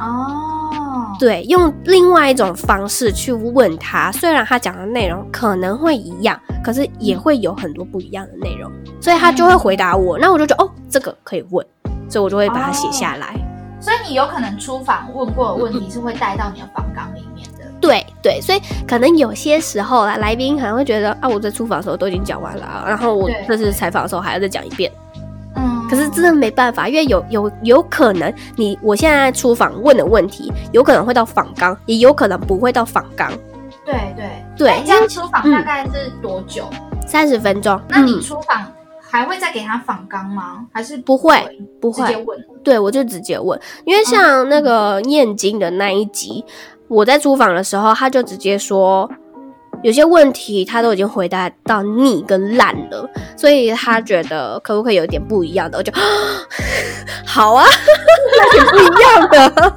[0.00, 11.66] 哦，对，用另外一种方式去问他，虽然他讲的内容可能会一样，可是也会有很多不一样的内容，所以他就会回答我，那我就觉得哦，这个可以问，
[12.10, 13.34] 所以我就会把它写下来。
[13.80, 17.24] 所以你有可能出访问过的问题是会带到你的访纲里。
[17.80, 24.90] 对对，所以可能有些时候啊，来宾可能会觉得啊，我在出访的时候都已经讲完了啊，然后我对这次采访的时候还要再讲一遍。
[25.56, 33.32] 嗯，可是真的没办法，因为有有有可能你我现在出访问的问题，有可能会到访纲，也有可能不会到访纲。
[33.84, 36.68] 对对对这样出访嗯大概是多久？
[37.06, 40.66] 三十分钟，那你嗯出访还会再给他访纲吗？
[40.72, 41.34] 还是不会
[41.80, 42.38] 不会直接问？
[42.62, 46.44] 对，我就直接问，因为像那个念经的那一集，
[46.88, 49.10] 我在租房的时候，他就直接说，
[49.82, 55.78] 有些问题他都已经回答到腻跟烂了，所以他觉得可不可以有点不一样的？
[55.78, 55.92] 我就
[57.26, 57.66] 好啊，
[58.36, 59.72] 那点不一样的。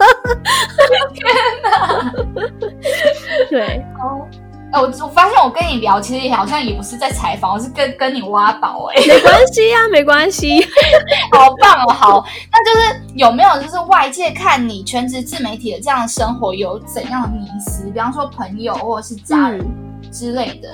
[3.50, 4.26] 对，哦。
[4.72, 10.66] 哎，我我发现我跟你聊，其实好像也不是在采访，我是跟跟你挖宝哎、没关系啊，没关系。
[11.34, 11.92] 好棒哦！
[11.92, 17.92] 好，那就是有没有就是外界看你全职自媒体的这样的生活有怎样的迷失？
[17.92, 19.66] 比方说朋友或者是家人
[20.12, 20.70] 之类的，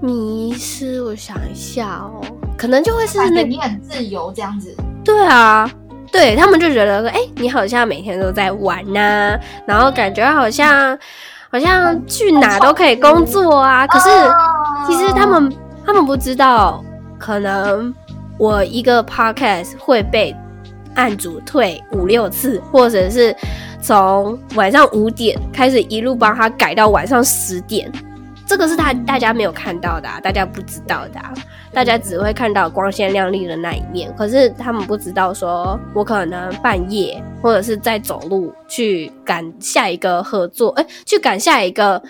[0.00, 2.20] 迷失，我想一下哦，
[2.56, 4.74] 可能就会是那你很自由这样子。
[5.04, 5.70] 对啊，
[6.10, 10.98] 对他们就觉得说，哎、你好像每天都在玩呐、然后感觉好像
[11.54, 13.86] 好像去哪都可以工作啊。
[13.86, 14.34] 可是哦
[14.88, 16.84] 其实他们他们不知道，
[17.16, 17.94] 可能
[18.38, 20.34] 我一个 podcast 会被
[20.96, 23.32] 按主退五六次，或者是
[23.80, 27.88] 从晚上五点开始一路帮他改到晚上十点。
[28.44, 31.32] 这个是他大家没有看到的、啊，大家不知道的、啊，
[31.74, 42.00] 大家只会看到光鲜亮丽的那一面，可是他们不知道说，我可能半夜或者是在走路去赶下一个合作，哎、去赶下一个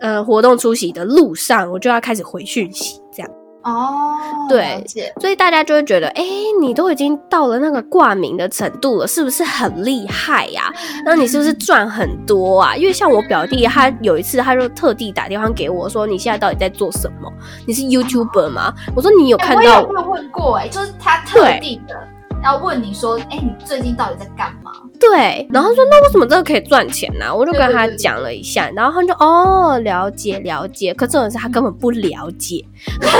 [0.00, 3.30] 呃活动出席的路上，我就要开始回讯息，这样，
[3.68, 4.16] 哦，
[4.48, 4.84] 对
[5.20, 6.24] 所以大家就会觉得，哎、
[6.60, 10.72] 你都已经到了那个挂名的程度了，是不是很厉害呀、
[11.04, 12.74] 那你是不是赚很多啊？
[12.76, 17.30] 因为像我表弟，他有一次他就特地打电话给我说：“你现在到底在做什么？
[17.66, 21.94] 你是 YouTuber 吗？”我说：“你有哎看到我也会问过哎、就是他特地的
[22.42, 24.72] 要问你说，哎、你最近到底在干嘛？
[25.00, 32.64] 对，然后说那为什么这个可以赚钱呢、我就跟他讲了一下，然后他就哦了解了解，可这种事他根本不了解，
[33.00, 33.10] 然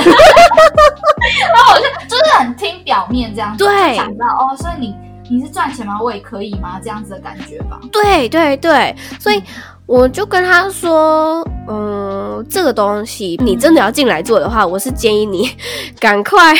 [1.64, 4.94] 后我就是很听表面这样子，想到哦，所以你
[5.30, 5.98] 你是赚钱吗？
[6.02, 6.80] 我也可以吗？
[6.82, 7.78] 这样子的感觉吧。
[7.92, 9.42] 对对对，所以
[9.88, 15.50] 我就跟他说，嗯，这个东西你真的要进来做的话，我是建议你
[15.98, 16.54] 赶快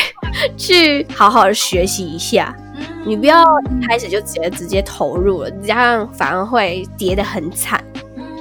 [0.57, 7.79] 去好好的学习一下，嗯你不要一开始就直接直接投入了，这样反而会跌得很惨。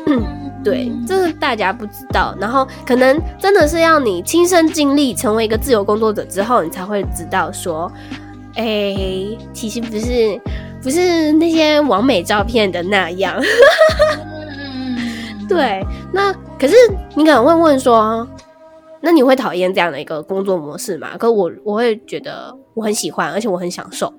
[0.06, 0.24] 嗯，
[0.64, 2.34] 对，这是大家不知道。
[2.40, 7.92] 然后可能真的是要你亲身经历，成为一个自由工作者之后，你才会知道说，
[8.56, 8.96] 哎、
[9.52, 10.40] 其实不是
[10.82, 13.38] 不是那些完美照片的那样。
[15.48, 16.74] 嗯，对，那可是
[17.14, 18.26] 你可能会问说，
[19.00, 21.16] 那你会讨厌这样的一个工作模式吗？
[21.18, 24.12] 可我我会觉得我很喜欢，而且我很享受。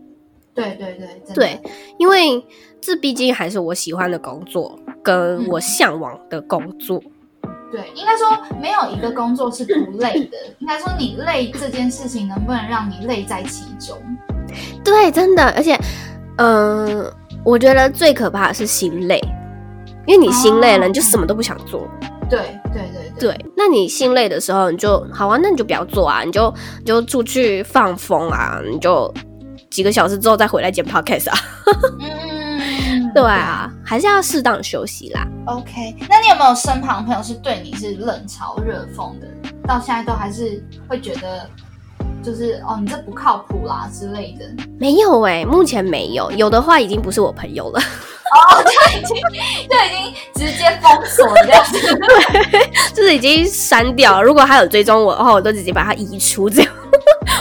[0.53, 1.61] 对对对，对，
[1.97, 2.43] 因为
[2.81, 7.01] 这毕竟还是我喜欢的工作，跟我向往的工作。
[7.71, 8.27] 对，应该说
[8.59, 13.95] 没有一个工作是不累的，应该说你累这件事情能不能让你累在其中？
[14.83, 15.79] 对，真的，而且，
[16.37, 17.05] 嗯、
[17.45, 19.21] 我觉得最可怕的是心累，
[20.09, 21.87] 因为你心累了，哦你就什么都不想做。
[22.27, 29.13] 对对对对，对，那你心累的时候，你就好啊，那你就不要做啊，你就你就出去放风啊，你就
[29.69, 31.37] 几个小时之后再回来剪 podcast 啊。
[32.01, 35.27] 嗯，对啊，还是要适当休息啦。
[35.45, 39.27] OK，那你有没有身旁朋友是对你是冷嘲热讽的，
[39.67, 41.47] 到现在都还是会觉得
[42.23, 44.45] 就是哦你这不靠谱啦之类的？
[44.79, 49.17] 没有哎、目前没有，有的话已经不是我朋友了，哦，就已经
[49.67, 51.79] 就已经直接封锁了这样子。
[52.51, 54.21] 对 就是已经删掉了。
[54.21, 56.71] 如果他有追踪我的话，我都直接把他移除，这样。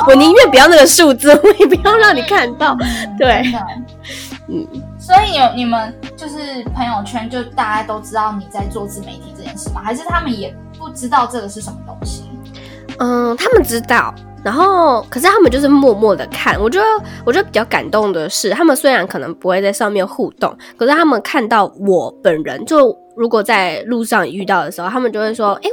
[0.07, 2.77] 我宁愿不要那个数字，我也不要让你看到。
[3.19, 3.43] 对，
[4.49, 4.67] 嗯，
[4.99, 9.83] 所以有你们就是朋友圈就大家都知道你在做自媒体这件事吗？
[9.85, 12.25] 还是他们也不知道这个是什么东西？
[13.01, 14.15] 嗯，他们知道，
[14.45, 16.61] 然后可是他们就是默默的看。
[16.61, 16.87] 我觉得，
[17.25, 25.69] 我觉得比较感动的是，他们虽然可能不会在上面互动，可是他们看到我本人，就如果在路上遇到的时候，他们就会说：“哎，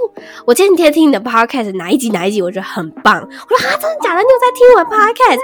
[0.46, 4.22] 我今天听你的 podcast 哪一集哪一集，我觉得很棒。”我说：“啊，真的假的？
[4.22, 5.40] 你有在听我的 podcast？”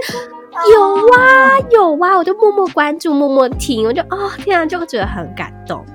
[0.73, 5.85] 有啊，有啊，我就默默关注，默默听，我就哦天啊，就会觉得很感动。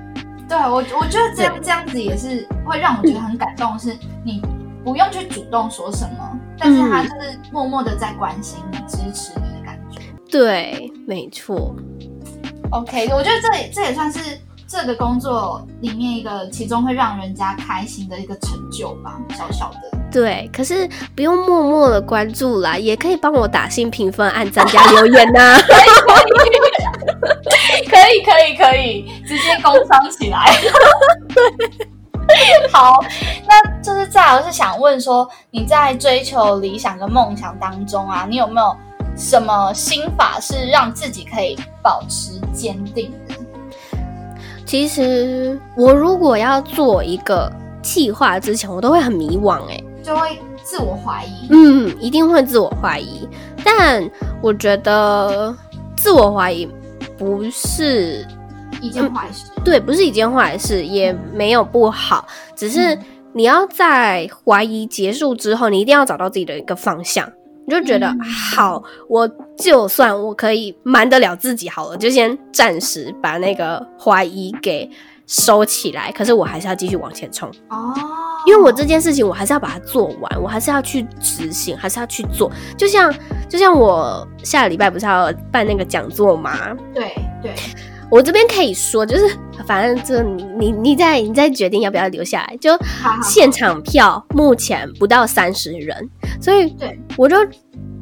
[0.49, 4.41] 对我，我觉得这样这样子也是会让我觉得很感动，是你。
[4.83, 9.99] 不用去主动说什么，但是他就是默默的在关心你、支持你的感觉。
[10.29, 11.75] 对，没错。
[12.71, 14.19] OK，我觉得这这也算是
[14.67, 19.97] 这个工作里面一个其中会让人家开心的一个成就吧，小小的。
[20.11, 25.57] 对，可是不用默默的关注啦，也可以帮我打新评分、按赞加 留言呐。
[27.89, 30.45] 可以，可以，可以，直接工商起来。
[31.33, 31.87] 对。
[32.71, 33.03] 好，
[33.47, 38.75] 那就是再来是想问说，你在追求理想跟梦想当中啊，你有没有
[39.15, 43.35] 什么心法是让自己可以保持坚定的？
[44.65, 47.51] 其实我如果要做一个
[47.81, 51.47] 计划之前，我都会很迷惘，哎，就会自我怀疑。
[51.49, 53.27] 嗯，一定会自我怀疑。
[53.63, 54.09] 但
[54.41, 55.55] 我觉得
[55.95, 56.69] 自我怀疑
[57.17, 58.27] 不是。
[58.81, 62.97] 一件坏事，对，不是一件坏事，也没有不好，只是
[63.33, 67.29] 你要在怀疑结束之后，你一定要找到自己的一个方向。
[67.69, 68.09] 你就觉得
[68.55, 74.89] 好，我就算我可以瞒得了自己好了，就先暂时把那个怀疑给
[75.25, 76.09] 收起来。
[76.13, 77.93] 可是我还是要继续往前冲哦，
[78.45, 82.49] 因为我这件事情我还是要把它做完，我还是要去执行，还是要去做。
[82.77, 83.13] 就像
[83.49, 86.73] 就像我下个礼拜不是要办那个讲座吗？
[86.93, 87.13] 对
[87.43, 87.53] 对。
[88.09, 92.71] 我这边可以说，就是反正这你你你再你再决定要不要留下来，就
[93.21, 96.09] 现场票目前不到三十人，
[96.41, 97.35] 所以对我就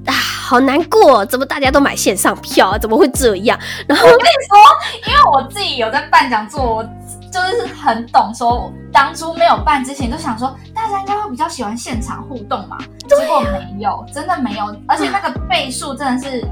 [0.05, 2.77] 啊好难过，怎么大家都买线上票啊？
[2.77, 3.57] 怎么会这样？
[3.87, 6.83] 然后我跟你说，因为我自己有在办讲座，我
[7.31, 12.77] 就是很懂，说当初没有办之前就想说，大家应该会比较喜欢现场互动嘛，
[13.07, 16.47] 结果没有，真的没有，而且那个倍数真的是。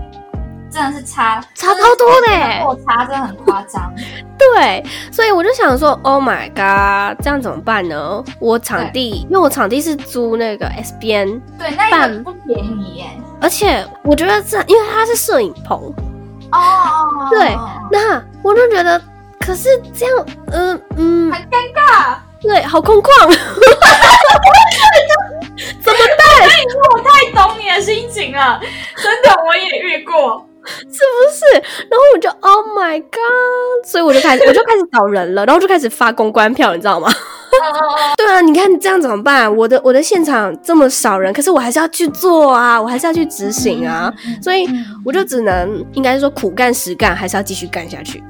[0.73, 3.93] 真的是差差超多的，落差真的很夸张。
[4.37, 8.23] 对，所以我就想说，Oh my god，这样怎么办呢？
[8.39, 13.05] 我场地，因为我场地是租那个 SBN，，对，那也不便宜耶。
[13.39, 15.93] 而且我觉得这，因为它是摄影棚
[16.51, 17.55] 哦，对，
[17.91, 18.99] 那我就觉得，
[19.39, 23.27] 可是这样，嗯嗯，很尴尬，对，好空旷，
[25.81, 26.27] 怎么办？
[26.91, 28.59] 我太懂你的心情了，
[28.97, 30.45] 真的，我也遇过。
[30.65, 31.85] 是不是？
[31.89, 33.85] 然后我就 Oh my God！
[33.85, 37.11] 所以我就开始， 我就开始找人了，然后就开始发公关票，你知道吗？
[38.17, 39.53] 对啊，你看这样怎么办？
[39.55, 44.11] 我的我的现场这么少人，可是我还是要去做啊，我还是要去执行啊，
[44.41, 44.67] 所以
[45.05, 48.23] 我就只能应该说苦干实干，还是要继续干下去。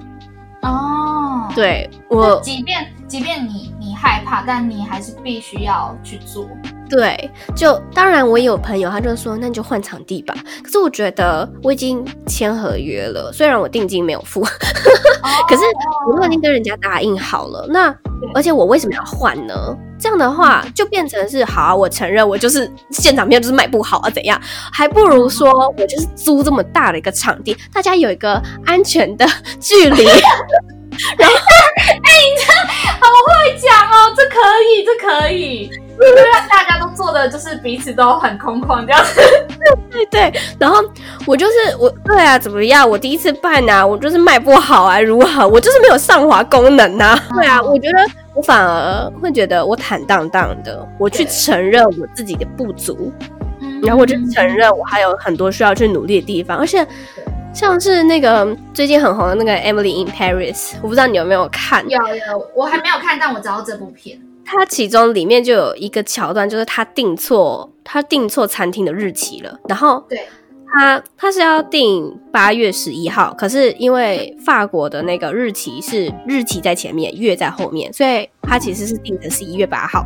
[0.61, 1.12] 哦，
[1.55, 6.47] 对我，即便即便你你害怕，但你还是必须要去做。
[6.89, 10.35] 对，就当然我也有朋友，他就说那你就换场地吧。
[10.63, 15.61] 可是我觉得我已经签合约了，虽然我定金没有付，可是
[16.07, 17.67] 我都已经跟人家答应好了。
[17.69, 17.95] 那
[18.35, 19.53] 而且我为什么要换呢？
[19.99, 24.39] 这样的话就变成是好，我承认我就是现场票就是卖不好啊，怎样？
[24.71, 29.25] 还不如说我就是租这么大的一个场地，大家有一个安全的
[29.59, 30.05] 距离。
[31.17, 32.53] 然后，哎，你这
[32.89, 34.39] 好会讲哦，这可
[34.69, 35.69] 以，这可以。
[35.93, 39.21] 因为大家都做的就是彼此都很空旷这样子，
[39.91, 40.33] 对对。
[40.59, 40.83] 然后
[41.27, 42.89] 我就是我，对啊，怎么样？
[42.89, 45.47] 我第一次办啊，我就是卖不好啊，如何？
[45.47, 47.17] 我就是没有上滑功能呐。
[47.35, 47.99] 对啊，我觉得
[48.33, 53.13] 我反而会觉得我坦荡荡的，我去承认我自己的不足，
[53.83, 56.57] 然后我就承认我还有很多需要去努力的地方。
[56.57, 56.85] 而且
[57.53, 61.87] 像是那个最近很红的那个《Emily in Paris》，我不知道你有没有看？
[61.87, 64.19] 有有，我还没有看，但我知道这部片。
[64.43, 69.59] 它其中里面就有一个桥段，就是他订错，他订错餐厅的日期了。
[69.69, 70.27] 然后，对，
[70.73, 80.03] 他他是要订八月十一号，可是因为法国的那个日期是日期在前面，月在后面，所以他其实是订成十一月八号。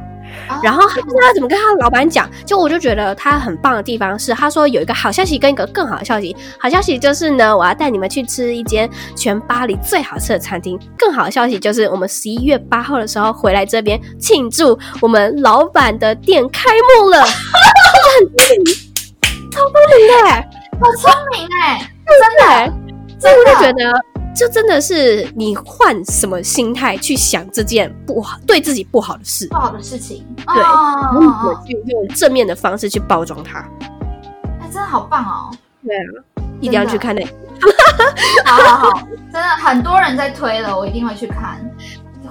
[0.63, 6.35] 然后他不知道怎么跟他老板讲，就我就觉得他很棒的地方是，他说有一个好消息跟一个更好的消息。
[6.59, 10.79] 好消息就是呢，我要带你们去吃一间全巴黎最好吃的餐厅。
[10.97, 16.69] 更好的消息就是我们十一月八号的时候回来这边庆祝我们老板的店开
[16.99, 17.21] 幕了。
[17.21, 17.31] 很
[18.37, 18.65] 聪明，
[19.51, 20.13] 超聪明 的，
[20.79, 22.73] 好聪明哎，真的，
[23.19, 24.16] 所以我就觉得。
[24.37, 33.67] 就真的是你换什么心态去想这件不好对自己不好的事，不好的事情，对，然后你怎么去用正面的方式去包装它。
[34.61, 35.51] 哎，真的好棒哦！
[35.83, 37.25] 对啊，一定要去看那。
[38.45, 41.59] 好好好，真的很多人在推了，我一定会去看。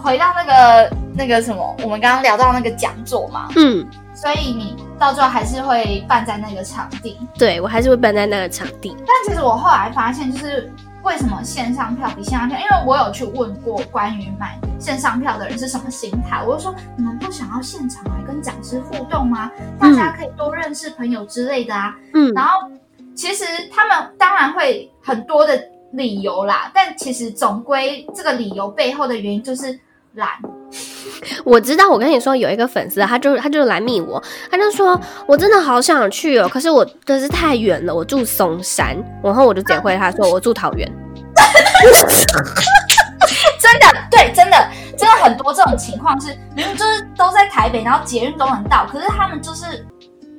[0.01, 3.85] 回到那个那个什么，我们刚刚聊到那个讲座嘛，嗯，
[4.15, 7.19] 所以你到最后还是会办在那个场地。
[7.37, 8.95] 对，我还是会办在那个场地。
[8.99, 10.71] 但其实我后来发现，就是
[11.07, 12.59] 为什么线上票比线下票？
[12.59, 19.49] 因为我有去问过关于买线上票的人是什么心态，我就说你们不想要现场来跟讲师互动吗？
[19.79, 21.95] 大家可以多认识朋友之类的啊。
[22.13, 22.69] 嗯，然后
[23.15, 25.57] 其实他们当然会很多的
[25.93, 29.79] 理由啦，但其实总归这个理由背后的原因就是
[30.17, 30.29] 懒。
[31.45, 40.91] 我知道，我跟你说，有一个粉丝，他就他就来密我，他就说我真的好想去哦，可是我真是太远了，我住松山，然后我就直接回他说我住桃园。
[43.59, 49.87] 真的，对，真的，真的很多这种情况是，明明就是都在台北，然后捷运都能到，可是他们就是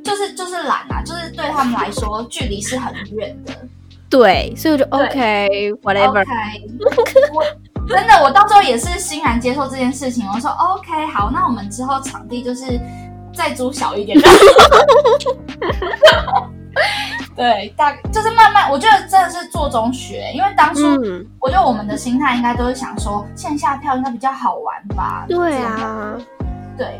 [0.03, 3.53] 就是就是懒啊，就是对他们来说距离是很远的。
[4.09, 6.23] 对，所以我就 OK whatever。
[7.33, 7.43] 我
[7.87, 10.27] 真的，我到最后也是欣然接受这件事情。
[10.33, 12.79] 我说 OK，好，那我们之后场地就是
[13.33, 14.19] 再租小一点。
[17.35, 20.81] 对，大就是慢慢，我觉得真的是做中学，因为当初
[21.39, 25.25] 我觉得我们的心态应该都是想说线下票应该比较好玩吧。
[25.29, 26.17] 对啊，
[26.75, 26.99] 对，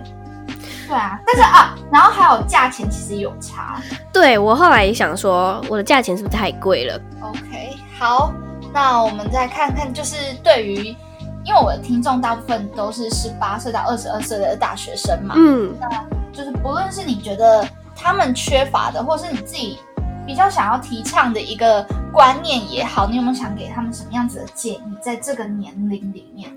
[0.88, 3.82] 对啊，但是啊，然后还有价钱其实有差。
[4.14, 8.32] 对我后来也想说，我的价钱是不是太贵了？OK，好，
[8.78, 10.96] 那我们再看看，就是对于，
[11.44, 15.90] 因为我的听众大部分都是十八岁到二十二岁的大学生嘛，嗯，那
[16.32, 19.80] 就是不论是你觉得他们缺乏的，或是你自己。
[20.28, 24.82] 比较想要提倡的一个观念也好，你有没有想给他们什么样子的建议？
[25.02, 26.52] 在这个年龄里面，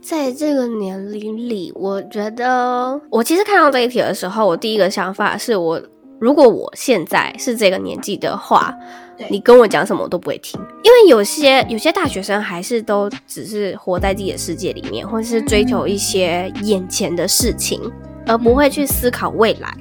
[0.00, 5.82] 在这个年龄里，我觉得我其实看到这一题的时候，我第一个想法是我
[6.20, 8.72] 如果我现在是这个年纪的话，
[9.28, 17.80] 你跟我讲什么我都不会听，因为有些有些大学生还是都只是活在自己的世界里面，或者是追求一些眼前的事情，
[18.26, 19.72] 而不会去思考未来。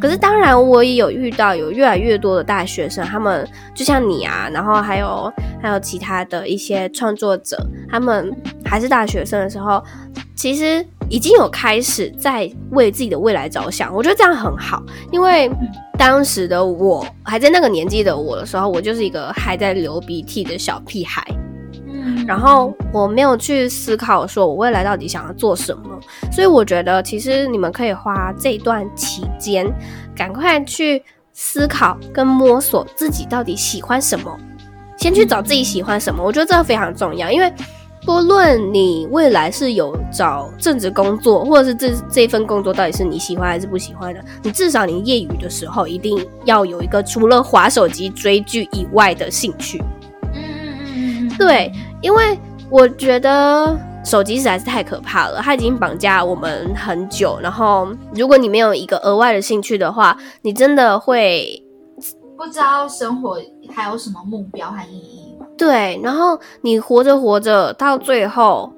[0.00, 7.56] 可是当然，我也有遇到有越来越多的大学生，他们就像你啊，然后还有还有其他的一些创作者，
[7.88, 9.80] 他们还是大学生的时候，
[10.34, 13.94] 其实已经有开始在为自己的未来着想。
[13.94, 15.48] 我觉得这样很好，因为
[16.04, 21.24] 当时的我还在那个年纪的我的时候，我就是一个还在流鼻涕的小屁孩。
[22.26, 26.00] 然后我没有去思考说我未来到底想要做什么，
[26.32, 29.64] 所以我觉得其实你们可以花这段期间，
[30.12, 31.00] 赶快去
[31.32, 34.36] 思考跟摸索自己到底喜欢什么，
[34.98, 36.20] 先去找自己喜欢什么。
[36.20, 37.52] 我觉得这个非常重要，因为
[38.04, 49.80] 不论你未来是有找正职工作，或者是这这份工作到底是你喜欢还是不喜欢的，你至少你业余的时候一定要有一个除了划手机追剧以外的兴趣。
[50.34, 52.36] 嗯嗯嗯嗯对，因为
[52.68, 57.38] 我觉得手机实在是太可怕了，它已经绑架我们很久。
[57.40, 61.62] 然后，如果你没有一个额外的兴趣的话，你真的会
[62.36, 63.38] 不知道生活
[63.72, 65.31] 还有什么目标和意义。
[65.56, 68.72] 对，然后你活着活着到最后，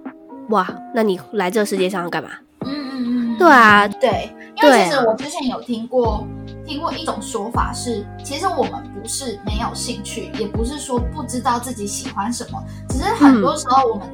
[0.50, 2.30] 哇，那你来这个世界上要干嘛？
[2.60, 4.30] 嗯嗯嗯，对啊，对，
[4.62, 6.26] 因为其实我之前有听过。
[6.66, 12.58] 听过一种说法是，其实我们不是没有兴趣，也不是说不知道自己喜欢什么，
[12.88, 14.08] 只是很多时候我们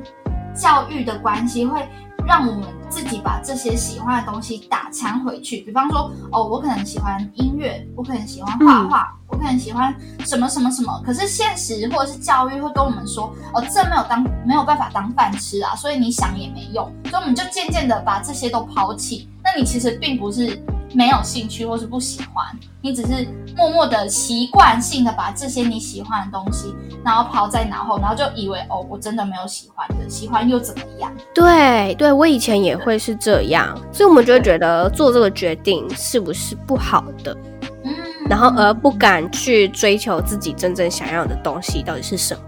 [0.52, 1.88] 教育的关系会
[2.30, 5.62] 让我们自己把这些喜欢的东西打枪回去。
[5.62, 9.92] 比方说，哦，我可能喜欢音乐，我可能喜欢画画，我可能喜欢
[10.24, 11.02] 什么什么什么。
[11.04, 16.88] 可是现实或者是教育会跟我们说，哦，这没有当没有办法当饭吃啊，所以你想也没用。
[17.06, 19.28] 所以我们就渐渐的把这些都抛弃。
[19.42, 20.56] 那你其实并不是。
[20.92, 22.44] 没有兴趣或是不喜欢，
[22.80, 23.26] 你只是
[23.56, 26.74] 默默的习惯性的把这些你喜欢的东西，
[27.04, 31.12] 然后抛在脑后，然后就以为哦，我真的没有喜欢的，喜欢又怎么样？
[31.34, 37.36] 对，对我以前也会是这样，所以我们就会觉得做这个决定是不是不好的，
[37.84, 37.94] 嗯，
[38.28, 42.42] 然后而不敢去追求自己真正想要的东西到底是什么，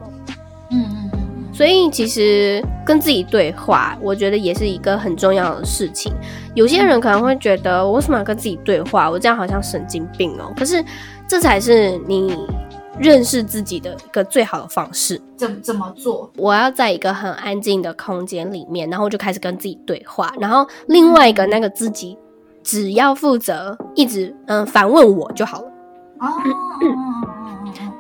[0.70, 1.02] 嗯。
[1.53, 6.11] 所以其实跟自己对话，我觉得也是一个很重要的事情。
[6.55, 9.11] 有些人可能会觉得，我为什么要跟自己对话？
[9.11, 10.51] 我这样好像神经病哦。
[10.57, 10.83] 可是
[11.29, 12.35] 这才是你
[12.99, 15.21] 认识自己的一个最好的方式。
[15.37, 16.31] 怎怎么做？
[16.39, 20.33] 我要在一个很安静的空间里面，然后就开始跟自己对话。
[20.41, 22.17] 然后另外一个那个自己，
[22.63, 25.69] 只要负责一直嗯反问我就好了。
[26.21, 26.29] 哦，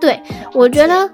[0.00, 0.22] 对，
[0.54, 1.10] 我觉得。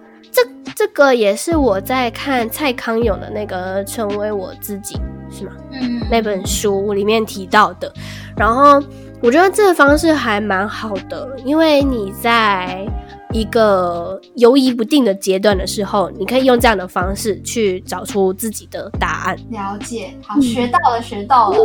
[0.78, 4.94] 这这个也是我在看蔡康永的那个《成为我自己》，
[5.36, 5.52] 是吗？
[5.72, 7.92] 嗯，那本书里面提到的。
[8.36, 8.80] 然后
[9.20, 12.86] 我觉得这个方式还蛮好的，因为你在
[13.32, 19.36] 一个犹疑不定的阶段的时候，你可以用这样的方式去找出自己的答案。
[19.50, 21.58] 了解，好，学到了，学到了，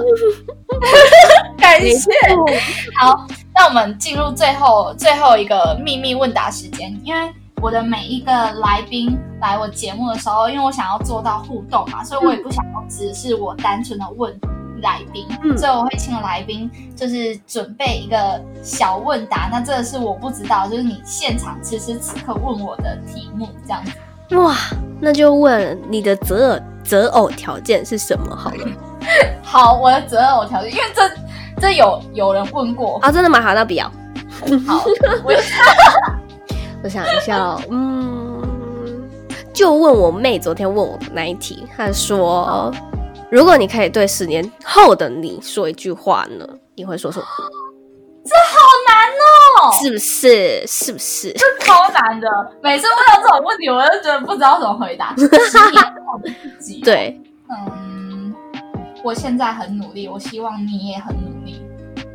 [1.58, 2.12] 感谢。
[2.98, 7.32] 好，那我们进入最后最后一个秘密问答时间，因为
[7.64, 14.38] 我的每一个来宾来我节目的时候，因为我想要做到互动嘛，所以我也不想要只是我单纯的问
[14.82, 23.94] 来宾，嗯所以我会请来宾就是准备一个小问答，那这个是我不知道，就是你现场此时此刻问我的题目这样子。
[24.36, 24.54] 哇，
[25.00, 28.68] 那就问你的择偶择偶条件是什么好了。
[29.42, 31.10] 好，我的择偶条件，因为这
[31.62, 33.42] 这有有人问过，啊，真的吗？
[33.42, 33.90] 好，那不要。
[34.68, 34.84] 好，
[35.24, 35.32] 我
[36.84, 39.10] 我想一下哦， 嗯，
[39.54, 42.72] 就问我妹昨天问我的那一题，她说，
[43.32, 47.26] 如果你可以对十年后的你说一句话呢，你会说什么？
[48.26, 48.58] 这好
[48.88, 50.66] 难哦，是不是？
[50.68, 51.32] 是不是？
[51.34, 52.28] 这超难的。
[52.62, 55.14] 每次问到这种问题，我就觉得不知道怎么回答。
[55.18, 55.28] 十
[55.72, 56.30] 年后的
[56.60, 57.20] 自己，，对，
[57.50, 58.34] 嗯，
[59.04, 61.62] 我现在很努力，我希望你也很努力。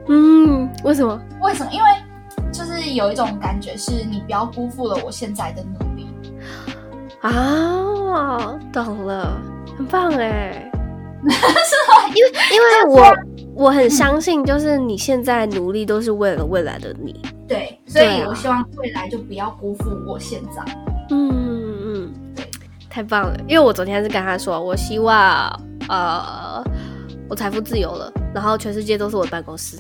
[0.09, 1.21] 嗯，为什么？
[1.43, 1.71] 为什么？
[1.71, 1.89] 因为
[2.59, 6.09] 就是有一种感觉，是你不要辜负了我现在的努力。
[7.21, 9.41] 啊，懂了，
[9.77, 10.69] 很棒 哎？
[11.23, 13.15] 因为因为我
[13.55, 17.23] 我很相信，就是你现在努力都是为了未来的你。
[17.47, 20.61] 对，所以我希望未来就不要辜负我现在。
[21.11, 21.31] 嗯
[21.81, 22.13] 嗯，
[22.91, 23.37] 太棒了！
[23.47, 25.49] 因为我昨天是跟他说，我希望
[25.89, 26.61] 呃，
[27.31, 29.79] 我财富自由了，然后全世界都是我的办公室。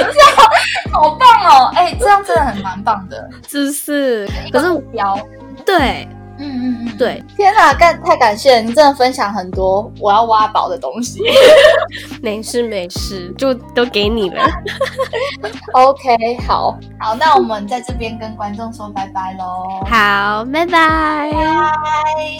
[0.92, 1.70] 好棒哦！
[1.74, 3.28] 哎、这样真的很蛮棒的。
[3.48, 4.28] 是不是？
[4.52, 5.18] 可是目标，
[5.64, 8.60] 对嗯嗯嗯，对，天哪，干太感谢！
[8.60, 11.20] 你真的分享很多我要挖宝的东西。
[12.22, 14.42] 没事没事，就都给你了。
[15.74, 21.30] OK，好好，那我们在这边跟观众说拜拜喽，好，拜拜。
[21.32, 22.38] 拜。